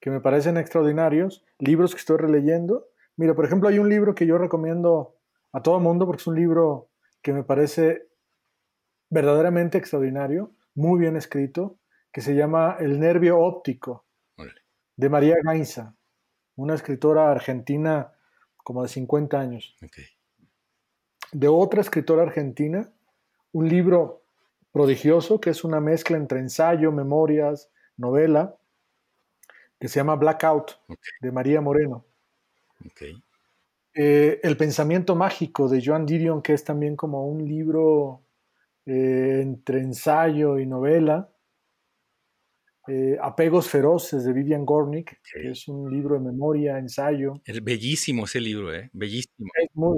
[0.00, 2.88] que me parecen extraordinarios, libros que estoy releyendo.
[3.16, 5.16] Mira, por ejemplo, hay un libro que yo recomiendo
[5.52, 6.90] a todo el mundo porque es un libro
[7.22, 8.08] que me parece
[9.08, 11.78] verdaderamente extraordinario, muy bien escrito,
[12.12, 14.04] que se llama El nervio óptico,
[14.96, 15.96] de María Gainza,
[16.56, 18.12] una escritora argentina
[18.56, 19.76] como de 50 años.
[21.32, 22.92] De otra escritora argentina,
[23.52, 24.24] un libro
[24.72, 28.56] prodigioso, que es una mezcla entre ensayo, memorias, novela,
[29.78, 30.72] que se llama Blackout,
[31.20, 32.04] de María Moreno.
[33.96, 38.26] Eh, el pensamiento mágico de Joan Didion, que es también como un libro
[38.86, 41.30] eh, entre ensayo y novela.
[42.88, 47.34] Eh, Apegos feroces de Vivian Gornick, que es un libro de memoria, ensayo.
[47.44, 48.90] Es bellísimo ese libro, ¿eh?
[48.92, 49.48] Bellísimo.
[49.62, 49.96] Es muy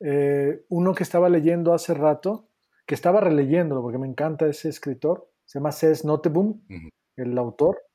[0.00, 0.64] bello.
[0.68, 2.50] uno que estaba leyendo hace rato,
[2.86, 6.62] que estaba releyéndolo porque me encanta ese escritor, se llama Cés Noteboom,
[7.16, 7.87] el autor.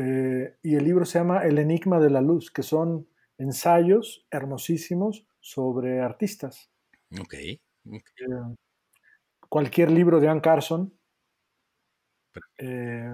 [0.00, 5.26] Eh, y el libro se llama El Enigma de la Luz, que son ensayos hermosísimos
[5.40, 6.70] sobre artistas.
[7.18, 7.20] Ok.
[7.24, 7.60] okay.
[7.90, 8.56] Eh,
[9.48, 10.94] cualquier libro de Ann Carson.
[12.58, 13.10] Eh,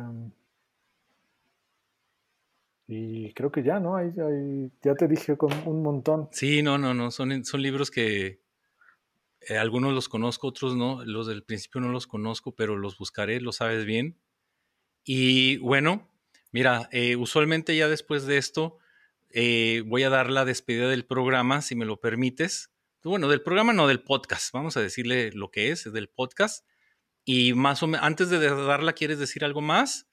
[2.87, 3.97] y creo que ya, ¿no?
[3.97, 6.29] Ahí, ahí, ya te dije con un montón.
[6.33, 7.11] Sí, no, no, no.
[7.11, 8.43] Son, son libros que
[9.49, 11.03] eh, algunos los conozco, otros no.
[11.07, 14.19] Los del principio no los conozco, pero los buscaré, lo sabes bien.
[15.03, 16.11] Y bueno,
[16.55, 18.79] mira, eh, usualmente ya después de esto
[19.31, 22.71] eh, voy a dar la despedida del programa, si me lo permites.
[23.03, 24.53] Bueno, del programa no, del podcast.
[24.53, 26.65] Vamos a decirle lo que es, es del podcast.
[27.25, 30.09] Y más o menos, antes de darla, ¿quieres decir algo más?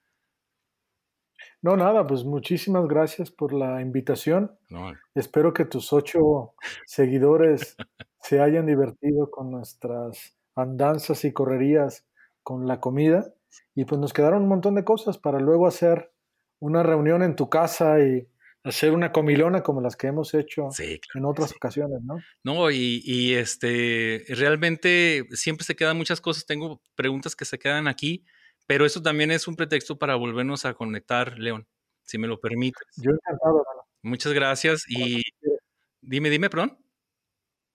[1.62, 4.58] No, nada, pues muchísimas gracias por la invitación.
[4.68, 4.92] No.
[5.14, 6.54] Espero que tus ocho
[6.86, 7.76] seguidores
[8.20, 12.04] se hayan divertido con nuestras andanzas y correrías
[12.42, 13.32] con la comida.
[13.76, 16.11] Y pues nos quedaron un montón de cosas para luego hacer
[16.62, 18.28] una reunión en tu casa y
[18.62, 22.20] hacer una comilona como las que hemos hecho en otras ocasiones, ¿no?
[22.44, 26.46] No, y, y, este, realmente siempre se quedan muchas cosas.
[26.46, 28.24] Tengo preguntas que se quedan aquí,
[28.68, 31.66] pero eso también es un pretexto para volvernos a conectar, León,
[32.04, 32.86] si me lo permites.
[32.96, 33.66] Yo encantado.
[34.02, 35.20] Muchas gracias y
[36.00, 36.78] dime, dime, perdón.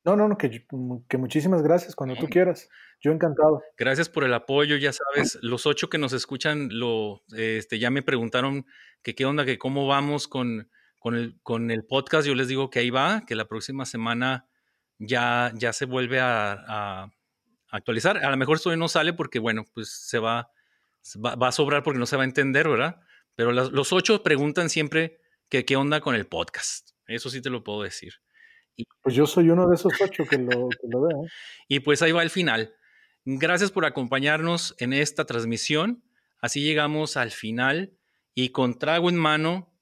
[0.08, 0.66] No, no, no, que,
[1.10, 2.70] que muchísimas gracias cuando tú quieras.
[3.02, 3.62] Yo encantado.
[3.78, 8.02] Gracias por el apoyo, ya sabes, los ocho que nos escuchan lo, este, ya me
[8.02, 8.66] preguntaron
[9.04, 12.26] que qué onda, que cómo vamos con, con, el, con el podcast.
[12.26, 14.48] Yo les digo que ahí va, que la próxima semana
[14.98, 17.12] ya, ya se vuelve a, a
[17.70, 18.24] actualizar.
[18.24, 20.54] A lo mejor esto no sale porque, bueno, pues se va,
[21.18, 23.02] va, va, a sobrar porque no se va a entender, ¿verdad?
[23.36, 26.92] Pero las, los ocho preguntan siempre que qué onda con el podcast.
[27.08, 28.14] Eso sí te lo puedo decir.
[29.02, 31.24] Pues yo soy uno de esos ocho que lo, que lo veo.
[31.68, 32.74] Y pues ahí va el final.
[33.26, 36.04] Gracias por acompañarnos en esta transmisión.
[36.40, 37.98] Así llegamos al final
[38.34, 39.74] y con trago en mano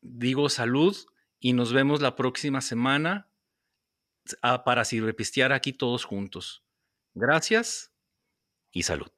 [0.00, 0.96] digo salud
[1.40, 3.28] y nos vemos la próxima semana
[4.64, 6.64] para sirvepistear aquí todos juntos.
[7.14, 7.92] Gracias
[8.72, 9.17] y salud.